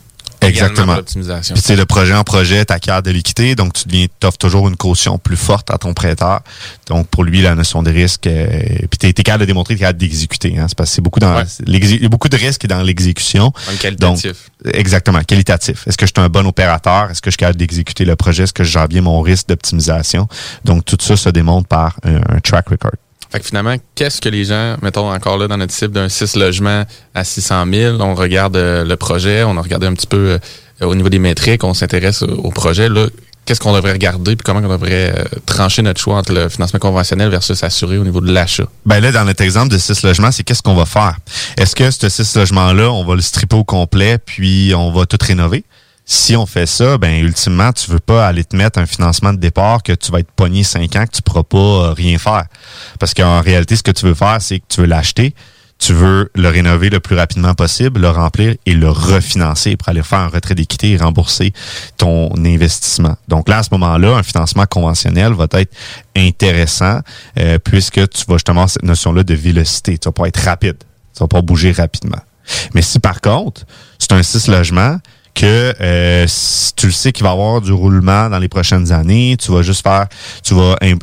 [0.48, 0.96] Exactement.
[0.96, 1.22] Puis
[1.54, 4.68] tu sais, le projet en projet, ta carte de liquidité, donc tu deviens, offres toujours
[4.68, 6.40] une caution plus forte à ton prêteur.
[6.86, 8.48] Donc pour lui, la notion de risque, euh,
[8.90, 10.58] puis tu es, capable de démontrer que tu es capable d'exécuter.
[10.58, 12.82] Hein, c'est parce que c'est beaucoup dans l'exé- il y a beaucoup de risques dans
[12.82, 13.52] l'exécution.
[13.80, 14.50] Qualitatif.
[14.64, 15.86] Donc, exactement, qualitatif.
[15.86, 17.10] Est-ce que je suis un bon opérateur?
[17.10, 18.44] Est-ce que je suis capable d'exécuter le projet?
[18.44, 20.28] Est-ce que je gère bien mon risque d'optimisation?
[20.64, 22.92] Donc tout ça se démontre par un, un track record.
[23.34, 26.36] Fait que finalement, qu'est-ce que les gens, mettons encore là dans notre cible d'un 6
[26.36, 26.84] logements
[27.16, 30.38] à 600 000, on regarde euh, le projet, on a regardé un petit peu
[30.80, 32.88] euh, au niveau des métriques, on s'intéresse au, projet.
[32.88, 33.08] Là,
[33.44, 36.78] qu'est-ce qu'on devrait regarder puis comment on devrait euh, trancher notre choix entre le financement
[36.78, 38.68] conventionnel versus assuré au niveau de l'achat?
[38.86, 41.16] Ben là, dans notre exemple de six logements, c'est qu'est-ce qu'on va faire?
[41.56, 45.18] Est-ce que ce six logements-là, on va le stripper au complet, puis on va tout
[45.20, 45.64] rénover?
[46.06, 49.38] Si on fait ça, ben ultimement, tu veux pas aller te mettre un financement de
[49.38, 52.44] départ que tu vas être pogné cinq ans, que tu pourras pas euh, rien faire.
[52.98, 55.34] Parce qu'en réalité, ce que tu veux faire, c'est que tu veux l'acheter,
[55.78, 60.02] tu veux le rénover le plus rapidement possible, le remplir et le refinancer pour aller
[60.02, 61.52] faire un retrait d'équité et rembourser
[61.96, 63.16] ton investissement.
[63.28, 65.74] Donc là, à ce moment-là, un financement conventionnel va être
[66.16, 67.00] intéressant
[67.38, 69.96] euh, puisque tu vas justement cette notion-là de vélocité.
[69.96, 70.76] Tu vas pas être rapide.
[71.14, 72.20] Tu vas pas bouger rapidement.
[72.74, 73.62] Mais si par contre,
[73.98, 74.98] c'est un six logements,
[75.34, 76.26] que euh,
[76.76, 79.62] tu le sais qu'il va y avoir du roulement dans les prochaines années, tu vas
[79.62, 80.06] juste faire,
[80.42, 80.98] tu vas im-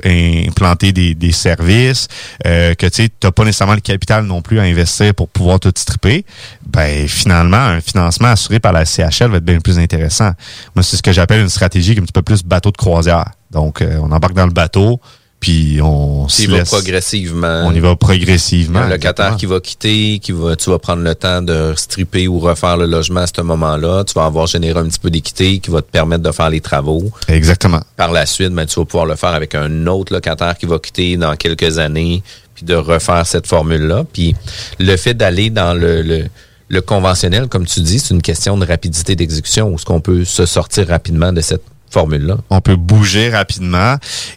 [0.47, 2.07] implanter des, des services,
[2.45, 5.71] euh, que tu n'as pas nécessairement le capital non plus à investir pour pouvoir tout
[5.75, 6.25] stripper,
[6.65, 10.32] ben finalement, un financement assuré par la CHL va être bien plus intéressant.
[10.75, 12.77] Moi, c'est ce que j'appelle une stratégie qui est un petit peu plus bateau de
[12.77, 13.25] croisière.
[13.51, 15.01] Donc, euh, on embarque dans le bateau,
[15.42, 17.64] puis on se laisse- progressivement.
[17.66, 18.80] On y va progressivement.
[18.80, 19.38] Un locataire exactement.
[19.38, 22.86] qui va quitter, qui va, tu vas prendre le temps de stripper ou refaire le
[22.86, 24.04] logement à ce moment-là.
[24.06, 26.62] Tu vas avoir généré un petit peu d'équité qui va te permettre de faire les
[26.62, 27.12] travaux.
[27.28, 27.82] Exactement.
[27.98, 30.78] Par la suite, ben, tu vas pouvoir le faire avec un autre locataire qui va
[30.80, 32.22] quitter dans quelques années,
[32.54, 34.06] puis de refaire cette formule-là.
[34.14, 34.36] Puis
[34.80, 36.26] le fait d'aller dans le, le,
[36.70, 39.74] le conventionnel, comme tu dis, c'est une question de rapidité d'exécution.
[39.76, 42.38] Est-ce qu'on peut se sortir rapidement de cette formule-là?
[42.50, 43.96] on peut bouger rapidement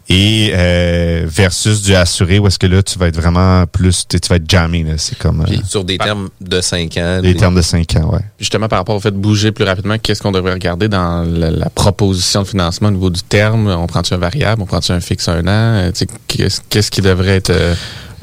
[0.08, 4.20] et euh, versus du assuré où est-ce que là tu vas être vraiment plus tu
[4.20, 7.20] tu vas être jammé là c'est comme euh, Sur des termes de 5 ans.
[7.22, 9.96] des termes de 5 ans ouais justement, par rapport au fait de bouger plus rapidement,
[9.98, 13.68] qu'est-ce qu'on devrait regarder dans la, la proposition de financement au niveau du terme?
[13.68, 14.60] On prend-tu un variable?
[14.62, 15.48] On prend-tu un fixe un an?
[15.48, 16.06] Euh, tu
[16.38, 17.50] sais, Qu'est-ce qui devrait être...
[17.50, 17.74] euh,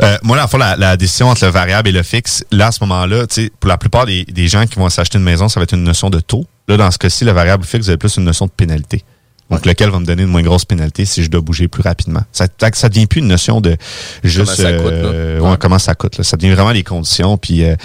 [0.02, 2.72] Euh, moi, la fois, la, la décision entre le variable et le fixe, là, à
[2.72, 5.48] ce moment-là, tu sais, pour la plupart des, des gens qui vont s'acheter une maison,
[5.50, 6.46] ça va être une notion de taux.
[6.68, 9.04] Là, dans ce cas-ci, le variable fixe, vous avez plus une notion de pénalité.
[9.52, 12.22] Donc, lequel va me donner une moins grosse pénalité si je dois bouger plus rapidement?
[12.32, 13.76] Ça, ça devient plus une notion de
[14.24, 14.97] juste Comment ça coûte, là.
[15.10, 16.18] euh, ouais, comment ça coûte.
[16.18, 16.24] Là.
[16.24, 17.38] Ça devient vraiment les conditions.
[17.38, 17.76] Puis, euh,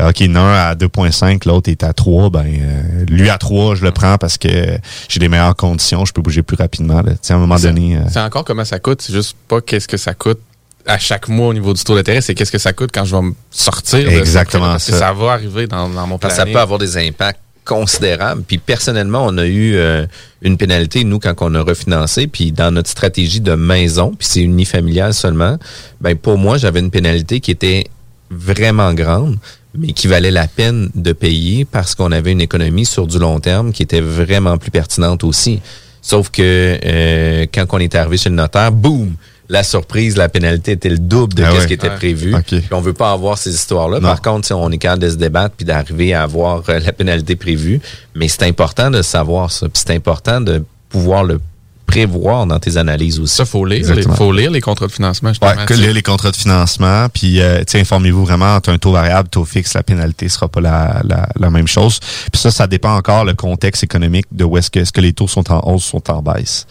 [0.00, 2.30] OK, l'un à 2,5, l'autre est à 3.
[2.30, 6.04] Ben, euh, lui à 3, je le prends parce que j'ai des meilleures conditions.
[6.04, 7.02] Je peux bouger plus rapidement.
[7.02, 7.12] Là.
[7.12, 7.96] Tu sais, à un moment donné...
[7.96, 10.38] euh, C'est encore comment ça coûte, c'est juste pas qu'est-ce que ça coûte
[10.86, 13.16] à chaque mois au niveau du taux d'intérêt, c'est qu'est-ce que ça coûte quand je
[13.16, 14.04] vais me sortir.
[14.04, 14.98] de ce Exactement que ça.
[14.98, 18.42] ça va arriver dans, dans mon que ça peut avoir des impacts considérables.
[18.42, 20.06] Puis personnellement, on a eu euh,
[20.42, 24.40] une pénalité, nous, quand on a refinancé, puis dans notre stratégie de maison, puis c'est
[24.40, 25.58] unifamilial seulement,
[26.00, 27.86] ben pour moi, j'avais une pénalité qui était
[28.30, 29.38] vraiment grande,
[29.76, 33.40] mais qui valait la peine de payer parce qu'on avait une économie sur du long
[33.40, 35.60] terme qui était vraiment plus pertinente aussi.
[36.00, 39.14] Sauf que euh, quand on est arrivé chez le notaire, boum!
[39.50, 41.96] La surprise, la pénalité était le double de Ah ce qui était Ouais.
[41.96, 42.34] prévu.
[42.34, 42.44] OK.
[42.46, 44.00] Puis on veut pas avoir ces histoires-là.
[44.00, 46.92] Par contre, si on est capable de se débattre puis d'arriver à avoir euh, la
[46.92, 47.80] pénalité prévue.
[48.14, 49.68] Mais c'est important de savoir ça.
[49.68, 51.40] Puis c'est important de pouvoir le
[51.86, 53.34] prévoir dans tes analyses aussi.
[53.34, 53.80] Ça, faut lire.
[53.80, 54.14] Il Exactement.
[54.16, 55.32] faut lire les contrats de financement.
[55.42, 58.78] Ouais, que les, les contrats de financement, puis euh, tu sais, informez-vous vraiment entre un
[58.78, 62.00] taux variable, taux fixe, la pénalité sera pas la, la, la même chose.
[62.32, 65.12] Puis ça, ça dépend encore le contexte économique de où est-ce que, est-ce que les
[65.12, 66.66] taux sont en hausse, sont en baisse.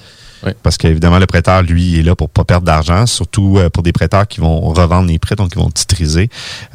[0.46, 0.52] Oui.
[0.64, 3.84] Parce qu'évidemment, le prêteur, lui, il est là pour pas perdre d'argent, surtout euh, pour
[3.84, 6.30] des prêteurs qui vont revendre les prêts, donc qui vont titriser.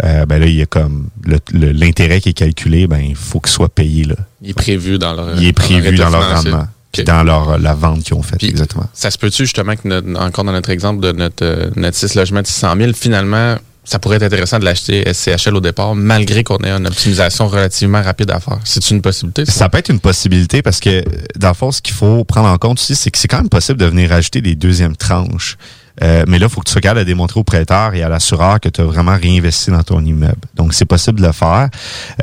[0.04, 3.16] Euh, ben là, il y a comme le- le- l'intérêt qui est calculé, ben il
[3.16, 4.14] faut qu'il soit payé là.
[4.42, 7.74] Il est prévu dans leur Il est prévu dans leur rendement, puis dans leur la
[7.74, 8.86] vente qu'ils ont faite, exactement.
[8.94, 12.14] Ça se peut-tu justement que, notre- encore dans notre exemple de notre, euh, notre 6
[12.14, 13.56] logements de 600 000, finalement,
[13.88, 18.02] ça pourrait être intéressant de l'acheter SCHL au départ, malgré qu'on ait une optimisation relativement
[18.02, 18.58] rapide à faire.
[18.64, 19.46] C'est une possibilité?
[19.46, 19.70] ça?
[19.70, 21.02] Peut être une possibilité parce que,
[21.36, 23.48] dans le fond, ce qu'il faut prendre en compte aussi, c'est que c'est quand même
[23.48, 25.56] possible de venir ajouter des deuxièmes tranches.
[26.02, 28.10] Euh, mais là, il faut que tu sois capable de démontrer au prêteur et à
[28.10, 30.40] l'assureur que tu as vraiment réinvesti dans ton immeuble.
[30.54, 31.70] Donc, c'est possible de le faire.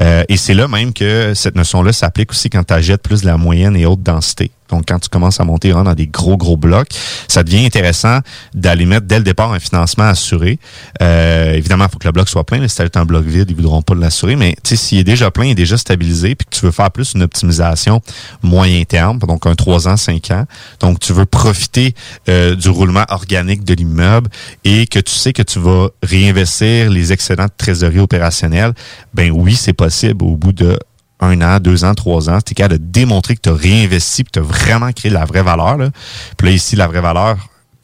[0.02, 3.26] Euh, et c'est là même que cette notion-là s'applique aussi quand tu achètes plus de
[3.26, 4.52] la moyenne et haute densité.
[4.70, 6.90] Donc, quand tu commences à monter vraiment dans des gros, gros blocs,
[7.28, 8.20] ça devient intéressant
[8.54, 10.60] d'aller mettre dès le départ un financement assuré.
[11.02, 12.60] Euh, évidemment, il faut que le bloc soit plein.
[12.60, 12.68] là.
[12.68, 14.36] Si tu un bloc vide, ils voudront pas l'assurer.
[14.36, 17.14] Mais s'il est déjà plein, il est déjà stabilisé, puis que tu veux faire plus
[17.14, 18.02] une optimisation
[18.42, 20.46] moyen terme, donc un 3 ans, 5 ans.
[20.80, 21.96] Donc, tu veux profiter
[22.30, 24.30] euh, du roulement organique de l'immeuble
[24.64, 28.74] et que tu sais que tu vas réinvestir les excédents de trésorerie opérationnelle,
[29.14, 30.80] ben oui, c'est possible au bout de
[31.20, 34.24] un an, deux ans, trois ans, tu es capable de démontrer que tu as réinvesti,
[34.24, 35.78] que tu as vraiment créé la vraie valeur.
[35.78, 35.90] Là.
[36.38, 37.38] Puis là, ici, la vraie valeur,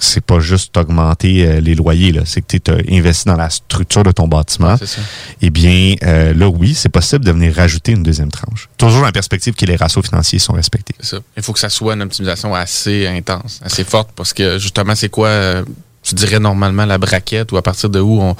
[0.03, 2.23] c'est pas juste augmenter euh, les loyers, là.
[2.25, 4.75] c'est que tu as investi dans la structure de ton bâtiment.
[5.41, 8.67] Eh bien, euh, là, oui, c'est possible de venir rajouter une deuxième tranche.
[8.77, 10.95] Toujours dans la perspective que les ratios financiers sont respectés.
[10.99, 11.19] Ça.
[11.37, 15.09] Il faut que ça soit une optimisation assez intense, assez forte, parce que justement, c'est
[15.09, 15.63] quoi, euh,
[16.01, 18.35] tu dirais normalement la braquette ou à partir de où on,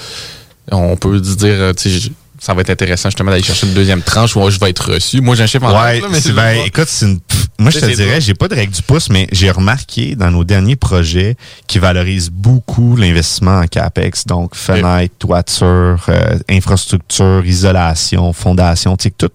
[0.72, 2.12] on peut dire, tu sais,
[2.42, 5.22] ça va être intéressant justement d'aller chercher une deuxième tranche où je vais être reçu.
[5.22, 7.20] Moi, j'ai un chiffre en ouais, tête, mais c'est ben, écoute, c'est une
[7.60, 10.44] moi, je te dirais, j'ai pas de règle du pouce, mais j'ai remarqué dans nos
[10.44, 11.36] derniers projets
[11.68, 19.30] qui valorisent beaucoup l'investissement en CAPEX, donc fenêtre, toiture, euh, infrastructure, isolation, fondation, tout,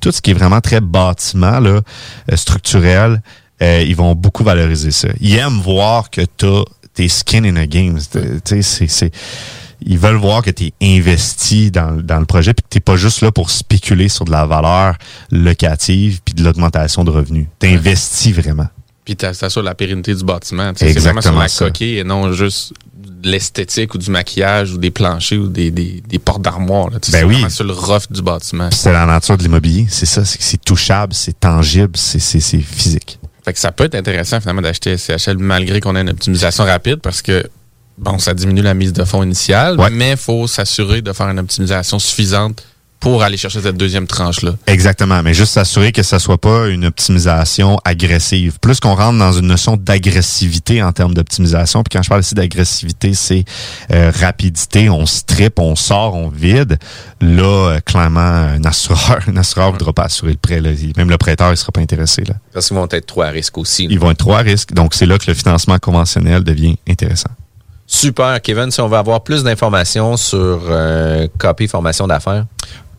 [0.00, 1.80] tout ce qui est vraiment très bâtiment, là,
[2.30, 3.20] euh, structurel,
[3.60, 5.08] euh, ils vont beaucoup valoriser ça.
[5.20, 6.62] Ils aiment voir que tu as
[6.94, 7.98] tes skin in a game.
[8.44, 9.12] C'est
[9.86, 12.96] ils veulent voir que tu es investi dans, dans le projet puis que tu pas
[12.96, 14.96] juste là pour spéculer sur de la valeur
[15.30, 17.46] locative puis de l'augmentation de revenus.
[17.60, 18.68] Tu investis vraiment.
[19.04, 20.72] Puis tu sur la pérennité du bâtiment.
[20.76, 24.90] C'est vraiment sur la coquille et non juste de l'esthétique ou du maquillage ou des
[24.90, 26.90] planchers ou des, des, des portes d'armoire.
[26.90, 27.44] Ben c'est oui.
[27.50, 28.70] sur le rough du bâtiment.
[28.70, 29.86] C'est la nature de l'immobilier.
[29.90, 30.24] C'est ça.
[30.24, 32.20] C'est touchable, c'est tangible, c'est
[32.60, 33.18] physique.
[33.44, 36.96] Fait que ça peut être intéressant finalement d'acheter SCHL malgré qu'on ait une optimisation rapide
[36.96, 37.44] parce que
[37.98, 41.38] bon, ça diminue la mise de fonds initiale, mais il faut s'assurer de faire une
[41.38, 42.62] optimisation suffisante
[43.02, 44.52] pour aller chercher cette deuxième tranche-là.
[44.68, 48.58] Exactement, mais juste s'assurer que ça soit pas une optimisation agressive.
[48.60, 52.36] Plus qu'on rentre dans une notion d'agressivité en termes d'optimisation, puis quand je parle ici
[52.36, 53.44] d'agressivité, c'est
[53.90, 56.78] euh, rapidité, on strip, on sort, on vide.
[57.20, 60.60] Là, euh, clairement, un assureur, un assureur ne voudra pas assurer le prêt.
[60.60, 60.70] Là.
[60.96, 62.22] Même le prêteur ne sera pas intéressé.
[62.22, 62.34] Là.
[62.52, 63.88] Parce qu'ils vont être trop à risque aussi.
[63.90, 67.30] Ils vont être trop à risque, donc c'est là que le financement conventionnel devient intéressant.
[67.92, 68.70] Super, Kevin.
[68.70, 72.46] Si on veut avoir plus d'informations sur euh, Copy Formation d'affaires.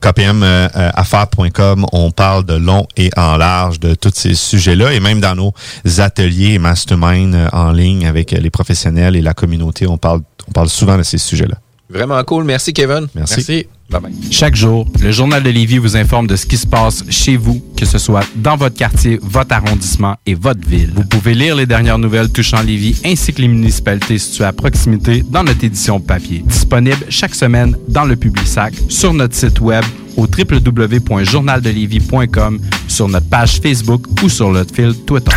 [0.02, 5.34] KPMaffaires.com, on parle de long et en large de tous ces sujets-là et même dans
[5.34, 5.54] nos
[6.00, 10.70] ateliers mastermind euh, en ligne avec les professionnels et la communauté, on parle, on parle
[10.70, 11.56] souvent de ces sujets-là.
[11.89, 12.44] Vraiment cool.
[12.44, 13.08] Merci, Kevin.
[13.16, 13.36] Merci.
[13.38, 13.68] Merci.
[13.90, 14.14] Bye bye.
[14.32, 17.62] Chaque jour, le Journal de Lévis vous informe de ce qui se passe chez vous,
[17.78, 20.92] que ce soit dans votre quartier, votre arrondissement et votre ville.
[20.96, 25.24] Vous pouvez lire les dernières nouvelles touchant Lévis ainsi que les municipalités situées à proximité
[25.30, 26.44] dans notre édition papier.
[26.46, 29.84] Disponible chaque semaine dans le Publisac, sur notre site web
[30.16, 35.32] au www.journaldelévis.com, sur notre page Facebook ou sur notre fil Twitter.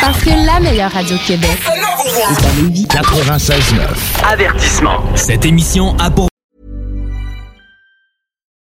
[0.00, 2.86] Parce que la meilleure radio de Québec est à Lévis.
[2.86, 3.54] 96.9.
[4.30, 5.02] Avertissement.
[5.14, 6.28] Cette émission a pour